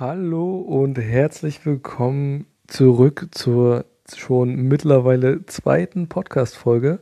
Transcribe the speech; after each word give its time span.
Hallo 0.00 0.58
und 0.60 0.96
herzlich 0.96 1.66
willkommen 1.66 2.46
zurück 2.68 3.30
zur 3.32 3.84
schon 4.14 4.54
mittlerweile 4.54 5.44
zweiten 5.46 6.08
Podcast-Folge 6.08 7.00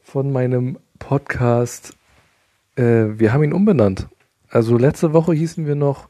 von 0.00 0.32
meinem 0.32 0.78
Podcast. 0.98 1.98
Äh, 2.76 3.18
wir 3.18 3.34
haben 3.34 3.44
ihn 3.44 3.52
umbenannt. 3.52 4.08
Also 4.48 4.78
letzte 4.78 5.12
Woche 5.12 5.34
hießen 5.34 5.66
wir 5.66 5.74
noch 5.74 6.08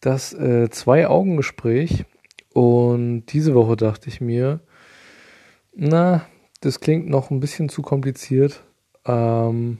das 0.00 0.32
äh, 0.32 0.68
Zwei-Augen-Gespräch 0.68 2.06
und 2.52 3.26
diese 3.26 3.54
Woche 3.54 3.76
dachte 3.76 4.08
ich 4.08 4.20
mir, 4.20 4.58
na, 5.72 6.26
das 6.60 6.80
klingt 6.80 7.08
noch 7.08 7.30
ein 7.30 7.38
bisschen 7.38 7.68
zu 7.68 7.82
kompliziert. 7.82 8.64
Ähm, 9.06 9.78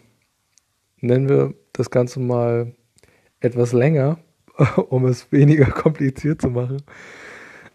nennen 1.00 1.28
wir 1.28 1.54
das 1.72 1.90
Ganze 1.90 2.20
mal 2.20 2.72
etwas 3.40 3.72
länger, 3.72 4.20
um 4.88 5.06
es 5.06 5.30
weniger 5.32 5.66
kompliziert 5.70 6.40
zu 6.40 6.50
machen. 6.50 6.82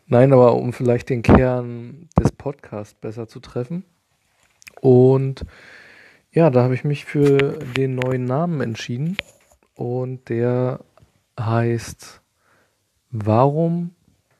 Nein, 0.07 0.33
aber 0.33 0.55
um 0.55 0.71
vielleicht 0.73 1.09
den 1.09 1.23
Kern 1.23 2.09
des 2.19 2.31
Podcasts 2.31 2.93
besser 2.93 3.27
zu 3.27 3.39
treffen. 3.39 3.83
Und 4.81 5.45
ja, 6.31 6.49
da 6.49 6.63
habe 6.63 6.75
ich 6.75 6.83
mich 6.83 7.05
für 7.05 7.59
den 7.77 7.95
neuen 7.95 8.25
Namen 8.25 8.61
entschieden. 8.61 9.17
Und 9.75 10.29
der 10.29 10.79
heißt 11.39 12.21
Warum 13.11 13.91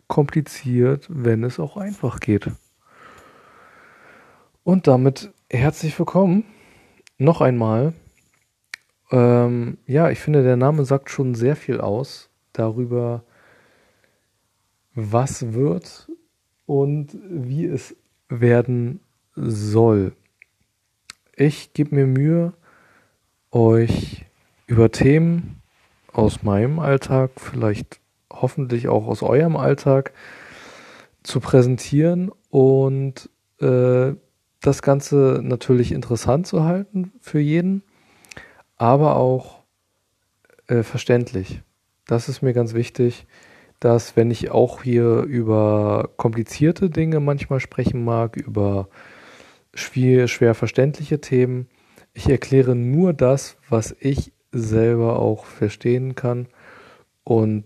kompliziert, 0.07 1.07
wenn 1.09 1.43
es 1.43 1.59
auch 1.59 1.77
einfach 1.77 2.19
geht? 2.19 2.51
Und 4.63 4.87
damit 4.87 5.31
herzlich 5.49 5.97
willkommen 5.97 6.43
noch 7.17 7.39
einmal 7.39 7.93
ähm, 9.11 9.77
ja, 9.85 10.09
ich 10.09 10.19
finde, 10.19 10.43
der 10.43 10.57
Name 10.57 10.85
sagt 10.85 11.09
schon 11.09 11.35
sehr 11.35 11.55
viel 11.55 11.79
aus 11.79 12.29
darüber, 12.53 13.23
was 14.93 15.53
wird 15.53 16.09
und 16.65 17.17
wie 17.29 17.65
es 17.65 17.95
werden 18.29 19.01
soll. 19.35 20.13
Ich 21.35 21.73
gebe 21.73 21.95
mir 21.95 22.07
Mühe, 22.07 22.53
euch 23.51 24.25
über 24.67 24.91
Themen 24.91 25.61
aus 26.11 26.43
meinem 26.43 26.79
Alltag, 26.79 27.31
vielleicht 27.37 27.99
hoffentlich 28.31 28.87
auch 28.87 29.07
aus 29.07 29.21
eurem 29.21 29.57
Alltag, 29.57 30.13
zu 31.23 31.39
präsentieren 31.39 32.31
und 32.49 33.29
äh, 33.59 34.13
das 34.61 34.81
Ganze 34.81 35.39
natürlich 35.43 35.91
interessant 35.91 36.47
zu 36.47 36.63
halten 36.63 37.11
für 37.19 37.39
jeden 37.39 37.83
aber 38.77 39.15
auch 39.15 39.63
äh, 40.67 40.83
verständlich. 40.83 41.61
Das 42.07 42.29
ist 42.29 42.41
mir 42.41 42.53
ganz 42.53 42.73
wichtig, 42.73 43.25
dass 43.79 44.15
wenn 44.15 44.31
ich 44.31 44.51
auch 44.51 44.83
hier 44.83 45.21
über 45.21 46.09
komplizierte 46.17 46.89
Dinge 46.89 47.19
manchmal 47.19 47.59
sprechen 47.59 48.03
mag, 48.03 48.37
über 48.37 48.89
schwer, 49.73 50.27
schwer 50.27 50.55
verständliche 50.55 51.19
Themen, 51.19 51.67
ich 52.13 52.29
erkläre 52.29 52.75
nur 52.75 53.13
das, 53.13 53.57
was 53.69 53.95
ich 53.99 54.31
selber 54.51 55.19
auch 55.19 55.45
verstehen 55.45 56.15
kann 56.15 56.47
und 57.23 57.65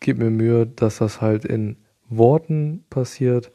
gebe 0.00 0.24
mir 0.24 0.30
Mühe, 0.30 0.66
dass 0.66 0.98
das 0.98 1.20
halt 1.20 1.44
in 1.44 1.76
Worten 2.08 2.84
passiert, 2.88 3.52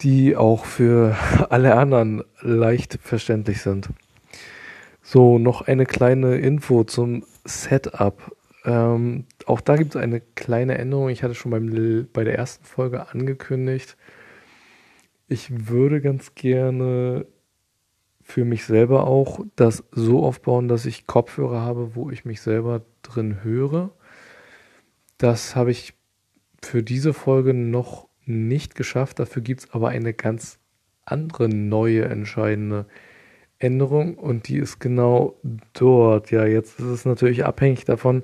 die 0.00 0.36
auch 0.36 0.64
für 0.64 1.16
alle 1.50 1.76
anderen 1.76 2.24
leicht 2.40 2.98
verständlich 3.00 3.62
sind. 3.62 3.90
So, 5.10 5.38
noch 5.38 5.62
eine 5.62 5.86
kleine 5.86 6.36
Info 6.36 6.84
zum 6.84 7.24
Setup. 7.46 8.36
Ähm, 8.66 9.24
auch 9.46 9.62
da 9.62 9.76
gibt 9.76 9.94
es 9.94 9.96
eine 10.02 10.20
kleine 10.20 10.76
Änderung. 10.76 11.08
Ich 11.08 11.22
hatte 11.22 11.34
schon 11.34 11.50
beim, 11.50 12.06
bei 12.12 12.24
der 12.24 12.36
ersten 12.36 12.66
Folge 12.66 13.08
angekündigt. 13.08 13.96
Ich 15.26 15.70
würde 15.70 16.02
ganz 16.02 16.34
gerne 16.34 17.24
für 18.22 18.44
mich 18.44 18.66
selber 18.66 19.06
auch 19.06 19.46
das 19.56 19.82
so 19.92 20.22
aufbauen, 20.26 20.68
dass 20.68 20.84
ich 20.84 21.06
Kopfhörer 21.06 21.62
habe, 21.62 21.94
wo 21.94 22.10
ich 22.10 22.26
mich 22.26 22.42
selber 22.42 22.82
drin 23.00 23.42
höre. 23.42 23.92
Das 25.16 25.56
habe 25.56 25.70
ich 25.70 25.94
für 26.60 26.82
diese 26.82 27.14
Folge 27.14 27.54
noch 27.54 28.08
nicht 28.26 28.74
geschafft. 28.74 29.20
Dafür 29.20 29.40
gibt 29.40 29.60
es 29.60 29.70
aber 29.70 29.88
eine 29.88 30.12
ganz 30.12 30.58
andere 31.06 31.48
neue 31.48 32.04
entscheidende 32.04 32.80
Änderung 32.80 33.07
und 33.60 34.48
die 34.48 34.58
ist 34.58 34.78
genau 34.78 35.34
dort. 35.72 36.30
Ja, 36.30 36.44
jetzt 36.46 36.78
ist 36.78 36.86
es 36.86 37.04
natürlich 37.04 37.44
abhängig 37.44 37.84
davon, 37.84 38.22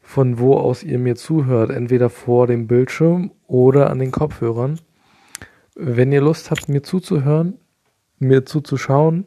von 0.00 0.38
wo 0.38 0.56
aus 0.56 0.82
ihr 0.82 0.98
mir 0.98 1.16
zuhört. 1.16 1.70
Entweder 1.70 2.08
vor 2.08 2.46
dem 2.46 2.66
Bildschirm 2.66 3.32
oder 3.46 3.90
an 3.90 3.98
den 3.98 4.10
Kopfhörern. 4.12 4.80
Wenn 5.74 6.12
ihr 6.12 6.20
Lust 6.20 6.50
habt, 6.50 6.68
mir 6.68 6.82
zuzuhören, 6.82 7.58
mir 8.18 8.44
zuzuschauen, 8.44 9.26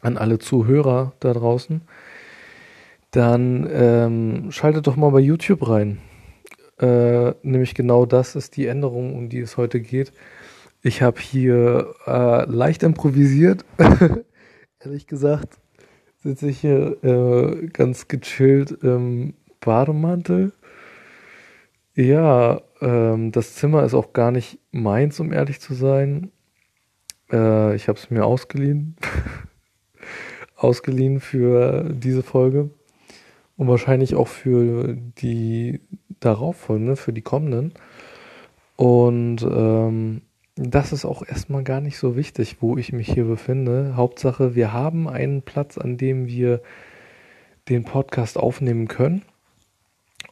an 0.00 0.18
alle 0.18 0.38
Zuhörer 0.38 1.12
da 1.20 1.32
draußen, 1.32 1.82
dann 3.10 3.68
ähm, 3.70 4.50
schaltet 4.50 4.86
doch 4.86 4.96
mal 4.96 5.10
bei 5.10 5.20
YouTube 5.20 5.68
rein. 5.68 5.98
Äh, 6.78 7.34
nämlich 7.42 7.74
genau 7.74 8.04
das 8.04 8.34
ist 8.34 8.56
die 8.56 8.66
Änderung, 8.66 9.14
um 9.16 9.28
die 9.28 9.38
es 9.38 9.56
heute 9.56 9.80
geht. 9.80 10.12
Ich 10.86 11.00
habe 11.00 11.18
hier 11.18 11.94
äh, 12.06 12.44
leicht 12.44 12.82
improvisiert. 12.82 13.64
Ehrlich 14.80 15.06
gesagt 15.06 15.58
sitze 16.18 16.48
ich 16.48 16.60
hier 16.60 17.02
äh, 17.02 17.68
ganz 17.68 18.06
gechillt 18.06 18.70
im 18.82 19.32
Bademantel. 19.60 20.52
Ja, 21.94 22.60
ähm, 22.82 23.32
das 23.32 23.54
Zimmer 23.54 23.82
ist 23.84 23.94
auch 23.94 24.12
gar 24.12 24.30
nicht 24.30 24.58
meins, 24.72 25.20
um 25.20 25.32
ehrlich 25.32 25.58
zu 25.58 25.72
sein. 25.72 26.30
Äh, 27.32 27.74
ich 27.76 27.88
habe 27.88 27.98
es 27.98 28.10
mir 28.10 28.26
ausgeliehen. 28.26 28.96
ausgeliehen 30.56 31.20
für 31.20 31.84
diese 31.94 32.22
Folge. 32.22 32.68
Und 33.56 33.68
wahrscheinlich 33.68 34.16
auch 34.16 34.28
für 34.28 34.94
die 34.94 35.80
darauffolgende, 36.20 36.96
für 36.96 37.14
die 37.14 37.22
kommenden. 37.22 37.72
Und 38.76 39.42
ähm, 39.42 40.20
das 40.56 40.92
ist 40.92 41.04
auch 41.04 41.26
erstmal 41.26 41.64
gar 41.64 41.80
nicht 41.80 41.98
so 41.98 42.16
wichtig, 42.16 42.58
wo 42.60 42.76
ich 42.76 42.92
mich 42.92 43.12
hier 43.12 43.24
befinde. 43.24 43.94
Hauptsache, 43.96 44.54
wir 44.54 44.72
haben 44.72 45.08
einen 45.08 45.42
Platz, 45.42 45.78
an 45.78 45.96
dem 45.96 46.26
wir 46.28 46.62
den 47.68 47.84
Podcast 47.84 48.38
aufnehmen 48.38 48.86
können. 48.86 49.22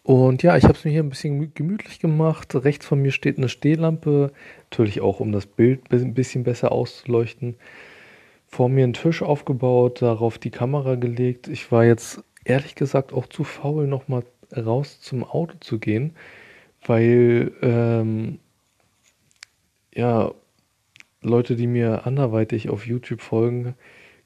Und 0.05 0.43
ja, 0.43 0.57
ich 0.57 0.65
habe 0.65 0.75
es 0.75 0.85
mir 0.85 0.91
hier 0.91 1.03
ein 1.03 1.09
bisschen 1.09 1.55
gemütlich 1.55 2.01
gemacht. 2.01 2.55
Rechts 2.55 2.87
von 2.87 3.01
mir 3.01 3.13
steht 3.13 3.39
eine 3.39 3.49
Stehlampe, 3.49 4.33
natürlich 4.71 5.01
auch, 5.01 5.21
um 5.21 5.33
das 5.33 5.47
Bild 5.47 5.93
ein 5.93 6.15
bisschen 6.15 6.43
besser 6.43 6.73
auszuleuchten. 6.73 7.57
Vor 8.49 8.69
mir 8.69 8.85
ein 8.85 8.93
Tisch 8.93 9.23
aufgebaut, 9.23 10.03
darauf 10.03 10.39
die 10.39 10.51
Kamera 10.51 10.97
gelegt. 10.97 11.49
Ich 11.49 11.71
war 11.73 11.85
jetzt 11.85 12.23
ehrlich 12.45 12.75
gesagt 12.75 13.13
auch 13.13 13.27
zu 13.27 13.45
faul, 13.45 13.87
nochmal 13.87 14.25
raus 14.57 15.01
zum 15.01 15.25
Auto 15.25 15.57
zu 15.61 15.79
gehen, 15.79 16.15
weil 16.85 17.53
ähm, 17.63 18.39
ja, 19.95 20.33
Leute, 21.23 21.57
die 21.57 21.67
mir 21.67 22.07
anderweitig 22.07 22.69
auf 22.69 22.87
YouTube 22.87 23.21
folgen, 23.21 23.75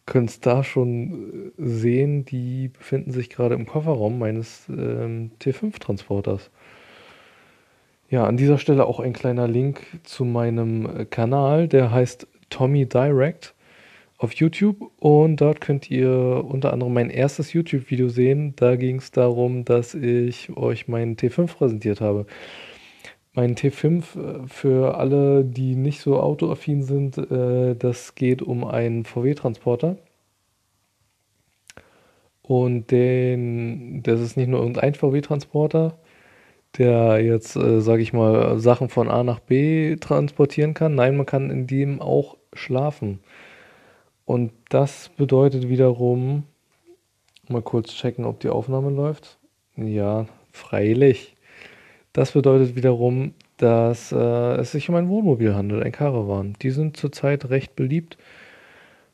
können 0.07 0.27
es 0.27 0.41
da 0.41 0.65
schon 0.65 1.53
äh, 1.59 1.63
sehen. 1.67 2.25
Die 2.25 2.69
befinden 2.69 3.11
sich 3.11 3.29
gerade 3.29 3.55
im 3.55 3.67
Kofferraum 3.67 4.19
meines 4.19 4.69
ähm, 4.69 5.33
T5-Transporters. 5.41 6.51
Ja, 8.09 8.25
an 8.25 8.37
dieser 8.37 8.59
Stelle 8.59 8.87
auch 8.87 9.01
ein 9.01 9.13
kleiner 9.13 9.49
Link 9.49 9.83
zu 10.05 10.25
meinem 10.25 11.01
äh, 11.01 11.05
Kanal, 11.05 11.69
der 11.69 11.91
heißt 11.91 12.29
Tommy 12.51 12.87
Direct 12.87 13.55
auf 14.19 14.33
YouTube 14.33 14.91
und 14.99 15.41
dort 15.41 15.61
könnt 15.61 15.91
ihr 15.91 16.45
unter 16.49 16.73
anderem 16.73 16.95
mein 16.95 17.11
erstes 17.11 17.53
YouTube-Video 17.53 18.09
sehen. 18.09 18.55
Da 18.57 18.77
ging 18.77 18.97
es 18.99 19.11
darum, 19.11 19.65
dass 19.65 19.95
ich 19.95 20.57
euch 20.57 20.89
meinen 20.89 21.17
T5 21.17 21.49
präsentiert 21.57 22.01
habe. 22.01 22.27
Mein 23.37 23.55
T5 23.55 24.45
äh, 24.45 24.49
für 24.49 24.97
alle, 24.97 25.45
die 25.45 25.77
nicht 25.77 26.01
so 26.01 26.19
autoaffin 26.19 26.83
sind, 26.83 27.19
äh, 27.19 27.77
das 27.77 28.15
geht 28.15 28.41
um 28.43 28.65
einen 28.65 29.05
VW-Transporter. 29.05 29.99
Und 32.43 32.91
den, 32.91 34.03
das 34.03 34.21
ist 34.21 34.37
nicht 34.37 34.49
nur 34.49 34.61
irgendein 34.61 34.95
VW-Transporter, 34.95 35.99
der 36.79 37.23
jetzt, 37.23 37.57
äh, 37.57 37.81
sage 37.81 38.03
ich 38.03 38.13
mal, 38.15 38.59
Sachen 38.59 38.89
von 38.89 39.09
A 39.11 39.23
nach 39.23 39.41
B 39.41 39.97
transportieren 39.97 40.75
kann. 40.75 40.95
Nein, 40.95 41.17
man 41.17 41.27
kann 41.27 41.51
in 41.51 41.67
dem 41.67 42.01
auch 42.01 42.39
schlafen. 42.55 43.21
Und 44.25 44.53
das 44.71 45.11
bedeutet 45.11 45.69
wiederum, 45.69 46.45
mal 47.49 47.63
kurz 47.63 47.93
checken, 47.95 48.25
ob 48.25 48.41
die 48.41 48.49
Aufnahme 48.49 48.91
läuft. 48.91 49.39
Ja, 49.77 50.27
freilich. 50.53 51.36
Das 52.17 52.33
bedeutet 52.33 52.77
wiederum, 52.77 53.35
dass 53.59 54.11
äh, 54.11 54.17
es 54.17 54.73
sich 54.73 54.89
um 54.89 54.95
ein 54.95 55.11
Wohnmobil 55.11 55.55
handelt, 55.55 55.85
ein 55.85 55.93
Caravan. 55.93 56.55
Die 56.63 56.71
sind 56.71 56.97
zurzeit 56.97 57.51
recht 57.51 57.77
beliebt. 57.77 58.17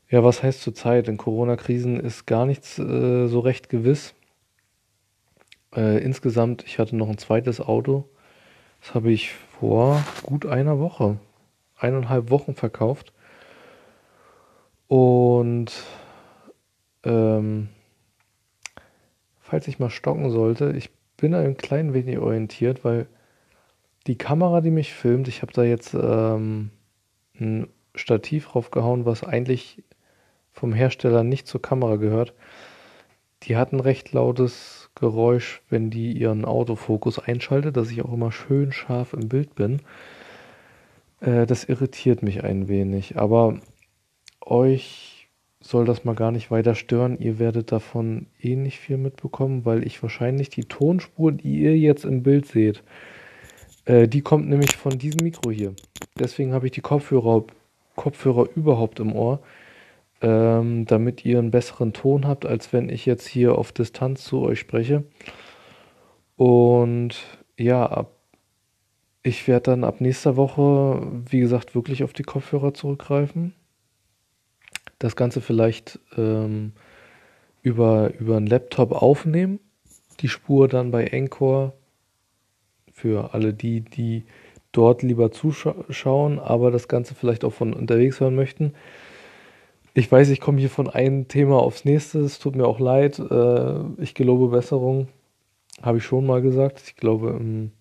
Ja, 0.08 0.22
was 0.22 0.44
heißt 0.44 0.62
zurzeit? 0.62 1.08
In 1.08 1.16
Corona-Krisen 1.16 1.98
ist 1.98 2.26
gar 2.26 2.46
nichts 2.46 2.78
äh, 2.78 3.26
so 3.26 3.40
recht 3.40 3.68
gewiss. 3.68 4.14
Äh, 5.74 6.00
insgesamt, 6.00 6.62
ich 6.64 6.78
hatte 6.78 6.94
noch 6.94 7.08
ein 7.08 7.18
zweites 7.18 7.60
Auto. 7.60 8.08
Das 8.80 8.94
habe 8.94 9.10
ich 9.10 9.32
vor 9.32 10.00
gut 10.22 10.46
einer 10.46 10.78
Woche, 10.78 11.18
eineinhalb 11.76 12.30
Wochen 12.30 12.54
verkauft. 12.54 13.12
Und 14.86 15.72
ähm, 17.02 17.68
falls 19.40 19.66
ich 19.66 19.80
mal 19.80 19.90
stocken 19.90 20.30
sollte, 20.30 20.72
ich 20.76 20.90
bin 21.22 21.34
ein 21.36 21.56
klein 21.56 21.94
wenig 21.94 22.18
orientiert, 22.18 22.84
weil 22.84 23.06
die 24.08 24.18
Kamera, 24.18 24.60
die 24.60 24.72
mich 24.72 24.92
filmt, 24.92 25.28
ich 25.28 25.40
habe 25.42 25.52
da 25.52 25.62
jetzt 25.62 25.94
ähm, 25.94 26.70
ein 27.38 27.68
Stativ 27.94 28.48
draufgehauen, 28.48 29.06
was 29.06 29.22
eigentlich 29.22 29.84
vom 30.52 30.72
Hersteller 30.72 31.22
nicht 31.22 31.46
zur 31.46 31.62
Kamera 31.62 31.94
gehört. 31.94 32.34
Die 33.44 33.56
hat 33.56 33.72
ein 33.72 33.78
recht 33.78 34.12
lautes 34.12 34.90
Geräusch, 34.96 35.62
wenn 35.68 35.90
die 35.90 36.10
ihren 36.10 36.44
Autofokus 36.44 37.20
einschaltet, 37.20 37.76
dass 37.76 37.92
ich 37.92 38.02
auch 38.02 38.12
immer 38.12 38.32
schön 38.32 38.72
scharf 38.72 39.12
im 39.12 39.28
Bild 39.28 39.54
bin. 39.54 39.80
Äh, 41.20 41.46
das 41.46 41.62
irritiert 41.62 42.24
mich 42.24 42.42
ein 42.42 42.66
wenig, 42.66 43.16
aber 43.16 43.60
euch 44.40 45.11
soll 45.62 45.84
das 45.84 46.04
mal 46.04 46.14
gar 46.14 46.32
nicht 46.32 46.50
weiter 46.50 46.74
stören. 46.74 47.18
Ihr 47.18 47.38
werdet 47.38 47.72
davon 47.72 48.26
eh 48.40 48.56
nicht 48.56 48.78
viel 48.78 48.96
mitbekommen, 48.96 49.64
weil 49.64 49.86
ich 49.86 50.02
wahrscheinlich 50.02 50.50
die 50.50 50.64
Tonspur, 50.64 51.32
die 51.32 51.60
ihr 51.60 51.78
jetzt 51.78 52.04
im 52.04 52.22
Bild 52.22 52.46
seht, 52.46 52.82
äh, 53.84 54.08
die 54.08 54.22
kommt 54.22 54.48
nämlich 54.48 54.76
von 54.76 54.98
diesem 54.98 55.22
Mikro 55.22 55.50
hier. 55.50 55.74
Deswegen 56.18 56.52
habe 56.52 56.66
ich 56.66 56.72
die 56.72 56.80
Kopfhörer, 56.80 57.44
Kopfhörer 57.96 58.48
überhaupt 58.54 59.00
im 59.00 59.14
Ohr, 59.14 59.40
ähm, 60.20 60.84
damit 60.86 61.24
ihr 61.24 61.38
einen 61.38 61.50
besseren 61.50 61.92
Ton 61.92 62.26
habt, 62.26 62.46
als 62.46 62.72
wenn 62.72 62.88
ich 62.88 63.06
jetzt 63.06 63.26
hier 63.26 63.56
auf 63.56 63.72
Distanz 63.72 64.24
zu 64.24 64.40
euch 64.42 64.60
spreche. 64.60 65.04
Und 66.36 67.16
ja, 67.58 67.86
ab, 67.86 68.10
ich 69.22 69.46
werde 69.46 69.70
dann 69.70 69.84
ab 69.84 70.00
nächster 70.00 70.36
Woche, 70.36 71.06
wie 71.28 71.40
gesagt, 71.40 71.74
wirklich 71.74 72.02
auf 72.04 72.12
die 72.12 72.24
Kopfhörer 72.24 72.74
zurückgreifen. 72.74 73.54
Das 75.02 75.16
Ganze 75.16 75.40
vielleicht 75.40 75.98
ähm, 76.16 76.74
über, 77.60 78.12
über 78.20 78.36
einen 78.36 78.46
Laptop 78.46 78.92
aufnehmen. 78.92 79.58
Die 80.20 80.28
Spur 80.28 80.68
dann 80.68 80.92
bei 80.92 81.06
Encore 81.06 81.72
für 82.92 83.34
alle 83.34 83.52
die, 83.52 83.80
die 83.80 84.26
dort 84.70 85.02
lieber 85.02 85.32
zuschauen, 85.32 86.38
aber 86.38 86.70
das 86.70 86.86
Ganze 86.86 87.16
vielleicht 87.16 87.44
auch 87.44 87.52
von 87.52 87.74
unterwegs 87.74 88.20
hören 88.20 88.36
möchten. 88.36 88.74
Ich 89.92 90.10
weiß, 90.10 90.28
ich 90.28 90.40
komme 90.40 90.60
hier 90.60 90.70
von 90.70 90.88
einem 90.88 91.26
Thema 91.26 91.58
aufs 91.58 91.84
nächste. 91.84 92.20
Es 92.20 92.38
tut 92.38 92.54
mir 92.54 92.68
auch 92.68 92.78
leid. 92.78 93.18
Äh, 93.18 93.80
ich 94.00 94.14
gelobe 94.14 94.56
Besserung. 94.56 95.08
Habe 95.82 95.98
ich 95.98 96.04
schon 96.04 96.26
mal 96.26 96.42
gesagt. 96.42 96.80
Ich 96.86 96.94
glaube, 96.94 97.30
in 97.40 97.72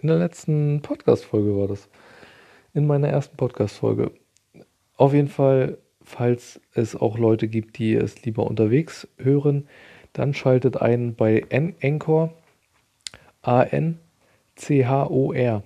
der 0.00 0.18
letzten 0.18 0.82
Podcast-Folge 0.82 1.56
war 1.56 1.66
das. 1.66 1.88
In 2.74 2.86
meiner 2.86 3.08
ersten 3.08 3.36
Podcast-Folge. 3.36 4.12
Auf 4.96 5.14
jeden 5.14 5.26
Fall, 5.26 5.78
falls 6.10 6.60
es 6.74 6.96
auch 6.96 7.18
Leute 7.18 7.48
gibt, 7.48 7.78
die 7.78 7.94
es 7.94 8.24
lieber 8.24 8.46
unterwegs 8.46 9.08
hören, 9.18 9.68
dann 10.12 10.34
schaltet 10.34 10.76
ein 10.76 11.14
bei 11.14 11.44
Anchor. 11.82 12.32
A-N 13.42 13.98
C-H-O-R. 14.56 15.62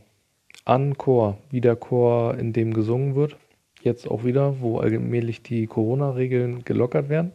Anchor, 0.65 1.39
wie 1.51 1.61
der 1.61 1.77
Chor, 1.77 2.37
in 2.39 2.53
dem 2.53 2.73
gesungen 2.73 3.17
wird. 3.17 3.37
Jetzt 3.83 4.09
auch 4.09 4.25
wieder, 4.25 4.61
wo 4.61 4.79
allmählich 4.79 5.43
die 5.43 5.67
Corona-Regeln 5.67 6.65
gelockert 6.65 7.09
werden. 7.09 7.33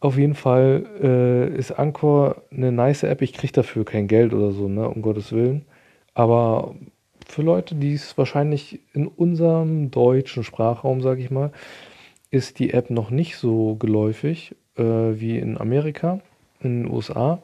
Auf 0.00 0.18
jeden 0.18 0.34
Fall 0.34 0.86
äh, 1.02 1.56
ist 1.56 1.72
Anchor 1.72 2.42
eine 2.50 2.72
nice 2.72 3.02
App. 3.04 3.22
Ich 3.22 3.32
kriege 3.32 3.52
dafür 3.52 3.84
kein 3.84 4.08
Geld 4.08 4.32
oder 4.32 4.52
so, 4.52 4.68
ne, 4.68 4.88
um 4.88 5.02
Gottes 5.02 5.32
Willen. 5.32 5.64
Aber 6.14 6.74
für 7.28 7.42
Leute, 7.42 7.74
die 7.74 7.92
es 7.92 8.16
wahrscheinlich 8.16 8.80
in 8.92 9.06
unserem 9.06 9.90
deutschen 9.90 10.44
Sprachraum, 10.44 11.00
sage 11.02 11.22
ich 11.22 11.30
mal, 11.30 11.52
ist 12.30 12.58
die 12.58 12.72
App 12.72 12.90
noch 12.90 13.10
nicht 13.10 13.36
so 13.36 13.74
geläufig 13.76 14.54
äh, 14.76 14.82
wie 14.82 15.38
in 15.38 15.58
Amerika, 15.58 16.20
in 16.60 16.84
den 16.84 16.92
USA. 16.92 17.42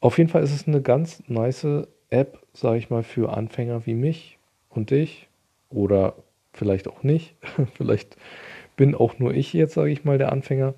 Auf 0.00 0.18
jeden 0.18 0.30
Fall 0.30 0.42
ist 0.42 0.54
es 0.54 0.66
eine 0.66 0.82
ganz 0.82 1.22
nice 1.28 1.66
App, 2.10 2.38
sage 2.52 2.78
ich 2.78 2.90
mal, 2.90 3.02
für 3.02 3.32
Anfänger 3.32 3.86
wie 3.86 3.94
mich 3.94 4.38
und 4.68 4.90
dich 4.90 5.28
oder 5.70 6.14
vielleicht 6.52 6.88
auch 6.88 7.02
nicht. 7.02 7.34
vielleicht 7.74 8.16
bin 8.76 8.94
auch 8.94 9.18
nur 9.18 9.34
ich 9.34 9.52
jetzt, 9.52 9.74
sage 9.74 9.90
ich 9.90 10.04
mal, 10.04 10.18
der 10.18 10.32
Anfänger. 10.32 10.74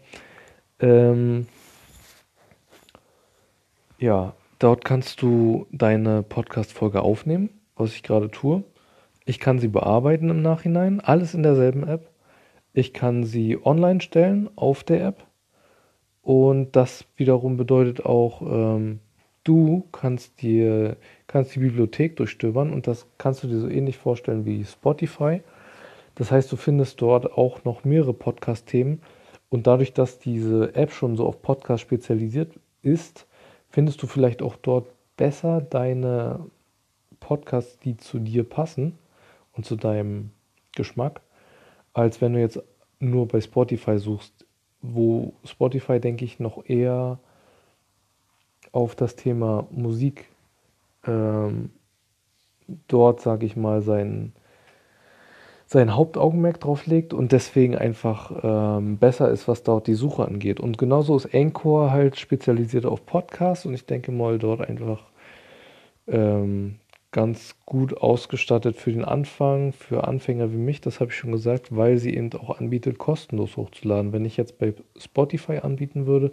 Ähm, 0.81 1.46
ja, 3.99 4.35
dort 4.58 4.85
kannst 4.85 5.23
du 5.23 5.67
deine 5.73 6.23
Podcast-Folge 6.23 7.02
aufnehmen, 7.02 7.50
was 7.76 7.94
ich 7.94 8.03
gerade 8.03 8.31
tue. 8.31 8.65
Ich 9.25 9.38
kann 9.38 9.59
sie 9.59 9.69
bearbeiten 9.69 10.31
im 10.31 10.43
Nachhinein, 10.43 11.00
alles 11.00 11.35
in 11.35 11.43
derselben 11.43 11.87
App. 11.87 12.11
Ich 12.73 12.93
kann 12.93 13.25
sie 13.25 13.59
online 13.65 14.00
stellen 14.00 14.50
auf 14.56 14.85
der 14.85 15.05
App. 15.05 15.26
Und 16.23 16.75
das 16.76 17.05
wiederum 17.17 17.56
bedeutet 17.56 18.05
auch, 18.05 18.43
ähm, 18.43 19.00
du 19.44 19.85
kannst 19.93 20.43
dir 20.43 20.97
kannst 21.26 21.55
die 21.55 21.61
Bibliothek 21.61 22.17
durchstöbern 22.17 22.73
und 22.73 22.87
das 22.87 23.06
kannst 23.19 23.43
du 23.43 23.49
dir 23.49 23.59
so 23.59 23.69
ähnlich 23.69 23.99
vorstellen 23.99 24.44
wie 24.44 24.65
Spotify. 24.65 25.43
Das 26.15 26.31
heißt, 26.31 26.50
du 26.53 26.56
findest 26.56 27.00
dort 27.03 27.32
auch 27.32 27.65
noch 27.65 27.85
mehrere 27.85 28.15
Podcast-Themen 28.15 29.03
und 29.49 29.67
dadurch, 29.67 29.93
dass 29.93 30.19
diese 30.19 30.75
App 30.75 30.93
schon 30.93 31.17
so 31.17 31.27
auf 31.27 31.43
Podcast 31.43 31.82
spezialisiert 31.82 32.59
ist, 32.82 33.27
findest 33.69 34.03
du 34.03 34.06
vielleicht 34.06 34.43
auch 34.43 34.56
dort 34.56 34.87
besser 35.17 35.61
deine 35.61 36.41
Podcasts, 37.25 37.79
die 37.79 37.97
zu 37.97 38.19
dir 38.19 38.44
passen 38.44 38.99
und 39.55 39.65
zu 39.65 39.76
deinem 39.76 40.31
Geschmack, 40.76 41.23
als 41.94 42.21
wenn 42.21 42.35
du 42.35 42.41
jetzt 42.41 42.62
nur 43.00 43.26
bei 43.26 43.41
Spotify 43.41 43.99
suchst, 43.99 44.44
wo 44.82 45.32
Spotify, 45.43 46.00
denke 46.00 46.26
ich, 46.26 46.38
noch 46.38 46.69
eher 46.69 47.19
auf 48.73 48.94
das 48.94 49.17
Thema 49.17 49.67
Musik 49.71 50.26
ähm, 51.06 51.71
dort, 52.88 53.23
sage 53.23 53.47
ich 53.47 53.56
mal, 53.56 53.81
sein, 53.81 54.35
sein 55.65 55.94
Hauptaugenmerk 55.94 56.61
drauf 56.61 56.85
legt 56.85 57.15
und 57.15 57.32
deswegen 57.32 57.75
einfach 57.75 58.32
ähm, 58.43 58.99
besser 58.99 59.31
ist, 59.31 59.49
was 59.49 59.62
dort 59.62 59.87
die 59.87 59.94
Suche 59.94 60.27
angeht. 60.27 60.61
Und 60.61 60.77
genauso 60.77 61.17
ist 61.17 61.35
Anchor 61.35 61.91
halt 61.91 62.19
spezialisiert 62.19 62.85
auf 62.85 63.06
Podcasts 63.06 63.65
und 63.65 63.73
ich 63.73 63.87
denke 63.87 64.12
mal 64.12 64.38
dort 64.38 64.61
einfach 64.61 65.05
ähm, 66.06 66.81
ganz 67.15 67.55
gut 67.65 67.97
ausgestattet 67.97 68.75
für 68.77 68.91
den 68.91 69.05
Anfang, 69.05 69.73
für 69.73 70.09
Anfänger 70.09 70.53
wie 70.53 70.59
mich, 70.59 70.81
das 70.81 70.99
habe 70.99 71.13
ich 71.13 71.17
schon 71.17 71.31
gesagt, 71.31 71.75
weil 71.75 71.97
sie 71.97 72.15
eben 72.15 72.33
auch 72.35 72.59
anbietet, 72.59 72.99
kostenlos 72.99 73.56
hochzuladen. 73.56 74.13
Wenn 74.13 74.25
ich 74.25 74.37
jetzt 74.37 74.59
bei 74.59 74.75
Spotify 74.99 75.59
anbieten 75.59 76.06
würde, 76.06 76.33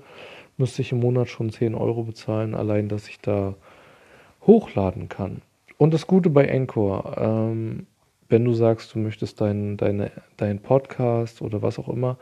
müsste 0.57 0.81
ich 0.81 0.91
im 0.91 0.99
Monat 0.99 1.29
schon 1.29 1.51
10 1.51 1.75
Euro 1.75 2.03
bezahlen, 2.03 2.55
allein 2.55 2.89
dass 2.89 3.07
ich 3.07 3.21
da 3.21 3.53
hochladen 4.47 5.07
kann. 5.07 5.43
Und 5.77 5.93
das 5.93 6.07
Gute 6.07 6.31
bei 6.31 6.45
Encore, 6.45 7.15
ähm, 7.15 7.85
wenn 8.27 8.43
du 8.43 8.53
sagst, 8.53 8.95
du 8.95 8.99
möchtest 8.99 9.39
deinen 9.39 9.77
deine, 9.77 10.11
dein 10.37 10.59
Podcast 10.63 11.43
oder 11.43 11.61
was 11.61 11.77
auch 11.77 11.89
immer 11.89 12.17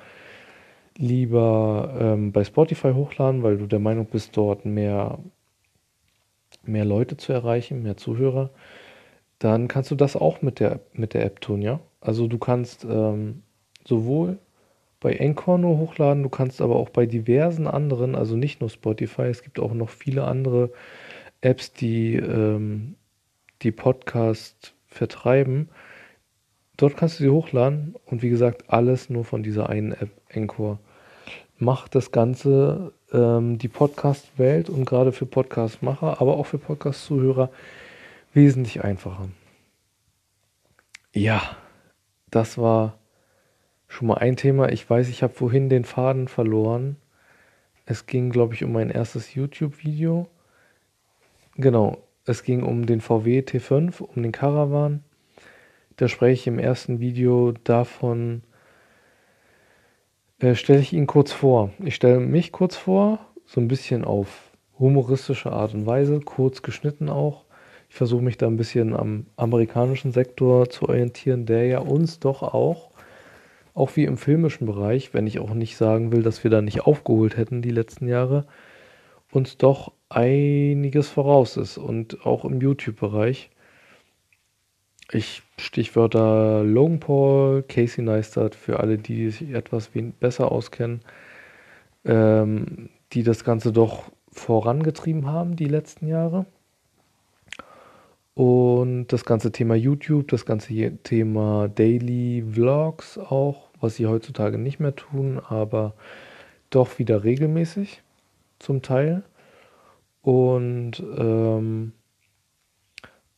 lieber 0.98 1.96
ähm, 1.98 2.34
bei 2.34 2.44
Spotify 2.44 2.92
hochladen, 2.92 3.42
weil 3.42 3.58
du 3.58 3.68
der 3.68 3.80
Meinung 3.80 4.06
bist, 4.06 4.36
dort 4.36 4.66
mehr, 4.66 5.18
mehr 6.72 6.86
Leute 6.86 7.18
zu 7.18 7.34
erreichen, 7.34 7.84
mehr 7.84 7.98
Zuhörer, 7.98 8.52
dann 9.40 9.68
kannst 9.68 9.92
du 9.92 9.96
das 9.96 10.16
auch 10.16 10.42
mit 10.42 10.60
der, 10.60 10.80
mit 10.94 11.14
der 11.14 11.26
App 11.26 11.42
tun, 11.42 11.62
ja? 11.62 11.80
Also 12.02 12.28
du 12.28 12.38
kannst 12.38 12.86
ähm, 12.86 13.44
sowohl 13.86 14.38
bei 15.00 15.14
Encore 15.14 15.60
nur 15.60 15.78
hochladen, 15.78 16.24
du 16.24 16.30
kannst 16.30 16.62
aber 16.62 16.76
auch 16.76 16.90
bei 16.90 17.06
diversen 17.06 17.68
anderen, 17.68 18.16
also 18.16 18.36
nicht 18.36 18.60
nur 18.60 18.70
Spotify, 18.70 19.24
es 19.24 19.44
gibt 19.44 19.60
auch 19.60 19.74
noch 19.74 19.90
viele 19.90 20.26
andere 20.26 20.72
Apps, 21.42 21.74
die 21.74 22.16
ähm, 22.16 22.96
die 23.62 23.72
Podcast 23.72 24.74
vertreiben. 24.88 25.70
Dort 26.78 26.96
kannst 26.96 27.20
du 27.20 27.24
sie 27.24 27.30
hochladen 27.30 27.96
und 28.06 28.22
wie 28.22 28.30
gesagt, 28.30 28.70
alles 28.70 29.10
nur 29.10 29.26
von 29.26 29.44
dieser 29.44 29.70
einen 29.70 29.92
App, 29.92 30.12
Encore. 30.30 30.80
Macht 31.58 31.96
das 31.96 32.12
Ganze 32.12 32.94
ähm, 33.12 33.58
die 33.58 33.68
Podcast-Welt 33.68 34.70
und 34.70 34.86
gerade 34.86 35.12
für 35.12 35.26
Podcast-Macher, 35.26 36.22
aber 36.22 36.38
auch 36.38 36.46
für 36.46 36.58
Podcast-Zuhörer 36.58 37.50
wesentlich 38.34 38.84
einfacher. 38.84 39.30
Ja, 41.14 41.58
das 42.30 42.58
war 42.58 43.00
schon 43.88 44.08
mal 44.08 44.18
ein 44.18 44.36
Thema. 44.38 44.72
Ich 44.72 44.88
weiß, 44.88 45.10
ich 45.10 45.24
habe 45.24 45.34
vorhin 45.34 45.70
den 45.70 45.84
Faden 45.84 46.28
verloren. 46.28 46.98
Es 47.86 48.06
ging, 48.06 48.30
glaube 48.30 48.54
ich, 48.54 48.64
um 48.64 48.72
mein 48.72 48.92
erstes 48.92 49.34
YouTube-Video. 49.34 50.28
Genau, 51.56 51.98
es 52.26 52.44
ging 52.44 52.62
um 52.62 52.86
den 52.86 53.02
VW 53.02 53.40
T5, 53.40 54.02
um 54.02 54.22
den 54.22 54.32
Caravan. 54.32 55.04
Da 55.98 56.08
spreche 56.08 56.34
ich 56.34 56.48
im 56.48 56.60
ersten 56.60 57.00
Video 57.00 57.52
davon, 57.64 58.44
äh, 60.40 60.56
stelle 60.56 60.80
ich 60.80 60.94
ihn 60.94 61.08
kurz 61.08 61.32
vor. 61.32 61.72
Ich 61.84 61.96
stelle 61.96 62.20
mich 62.20 62.52
kurz 62.52 62.76
vor, 62.76 63.20
so 63.46 63.60
ein 63.62 63.68
bisschen 63.68 64.06
auf 64.06 64.52
humoristische 64.80 65.52
Art 65.52 65.74
und 65.74 65.86
Weise, 65.86 66.22
kurz 66.22 66.62
geschnitten 66.62 67.10
auch. 67.10 67.44
Ich 67.90 67.96
versuche 67.96 68.22
mich 68.22 68.38
da 68.38 68.48
ein 68.48 68.58
bisschen 68.58 68.96
am 68.96 69.26
amerikanischen 69.36 70.12
Sektor 70.12 70.70
zu 70.70 70.88
orientieren, 70.88 71.46
der 71.46 71.66
ja 71.66 71.80
uns 71.80 72.20
doch 72.20 72.44
auch, 72.44 72.92
auch 73.74 73.96
wie 73.96 74.06
im 74.06 74.18
filmischen 74.18 74.68
Bereich, 74.68 75.14
wenn 75.14 75.28
ich 75.28 75.40
auch 75.40 75.54
nicht 75.54 75.76
sagen 75.76 76.12
will, 76.12 76.22
dass 76.22 76.44
wir 76.44 76.52
da 76.52 76.62
nicht 76.62 76.82
aufgeholt 76.82 77.36
hätten 77.36 77.62
die 77.62 77.72
letzten 77.72 78.08
Jahre, 78.08 78.46
uns 79.32 79.58
doch 79.58 79.92
einiges 80.10 81.10
voraus 81.10 81.58
ist 81.58 81.78
und 81.78 82.26
auch 82.26 82.46
im 82.46 82.62
YouTube-Bereich. 82.62 83.50
Ich 85.12 85.42
Stichwörter 85.58 86.64
Logan 86.64 87.00
Paul, 87.00 87.64
Casey 87.64 88.04
Neistat, 88.04 88.54
für 88.54 88.80
alle, 88.80 88.98
die 88.98 89.32
sich 89.32 89.52
etwas 89.54 89.90
besser 90.20 90.52
auskennen, 90.52 91.02
ähm, 92.06 92.90
die 93.14 93.24
das 93.24 93.44
Ganze 93.44 93.72
doch 93.72 94.12
vorangetrieben 94.32 95.26
haben 95.26 95.56
die 95.56 95.66
letzten 95.66 96.08
Jahre. 96.08 96.46
Und 98.36 99.08
das 99.08 99.26
ganze 99.26 99.52
Thema 99.52 99.76
YouTube, 99.76 100.28
das 100.30 100.46
ganze 100.46 100.98
Thema 101.04 101.68
Daily 101.68 102.44
Vlogs 102.54 103.18
auch, 103.18 103.70
was 103.82 103.96
sie 103.96 104.08
heutzutage 104.08 104.58
nicht 104.58 104.80
mehr 104.80 104.96
tun, 104.96 105.42
aber 105.50 105.94
doch 106.70 107.00
wieder 107.00 107.24
regelmäßig 107.24 108.02
zum 108.60 108.82
Teil. 108.82 109.24
Und 110.22 111.04
ähm, 111.18 111.94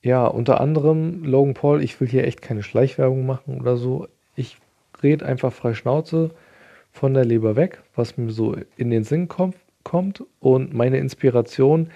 ja, 0.03 0.25
unter 0.25 0.59
anderem 0.59 1.23
Logan 1.23 1.53
Paul, 1.53 1.83
ich 1.83 1.99
will 1.99 2.07
hier 2.07 2.25
echt 2.25 2.41
keine 2.41 2.63
Schleichwerbung 2.63 3.25
machen 3.25 3.59
oder 3.59 3.77
so. 3.77 4.07
Ich 4.35 4.57
rede 5.03 5.25
einfach 5.25 5.53
frei 5.53 5.73
Schnauze 5.73 6.31
von 6.91 7.13
der 7.13 7.25
Leber 7.25 7.55
weg, 7.55 7.81
was 7.95 8.17
mir 8.17 8.31
so 8.31 8.55
in 8.77 8.89
den 8.89 9.03
Sinn 9.03 9.27
kommt, 9.27 9.55
kommt. 9.83 10.23
Und 10.39 10.73
meine 10.73 10.97
Inspiration 10.97 11.89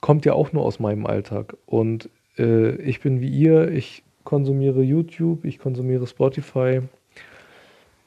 kommt 0.00 0.24
ja 0.24 0.32
auch 0.32 0.52
nur 0.52 0.64
aus 0.64 0.80
meinem 0.80 1.06
Alltag. 1.06 1.56
Und 1.66 2.08
äh, 2.38 2.72
ich 2.76 3.00
bin 3.00 3.20
wie 3.20 3.28
ihr, 3.28 3.68
ich 3.68 4.02
konsumiere 4.24 4.82
YouTube, 4.82 5.44
ich 5.44 5.58
konsumiere 5.58 6.06
Spotify, 6.06 6.80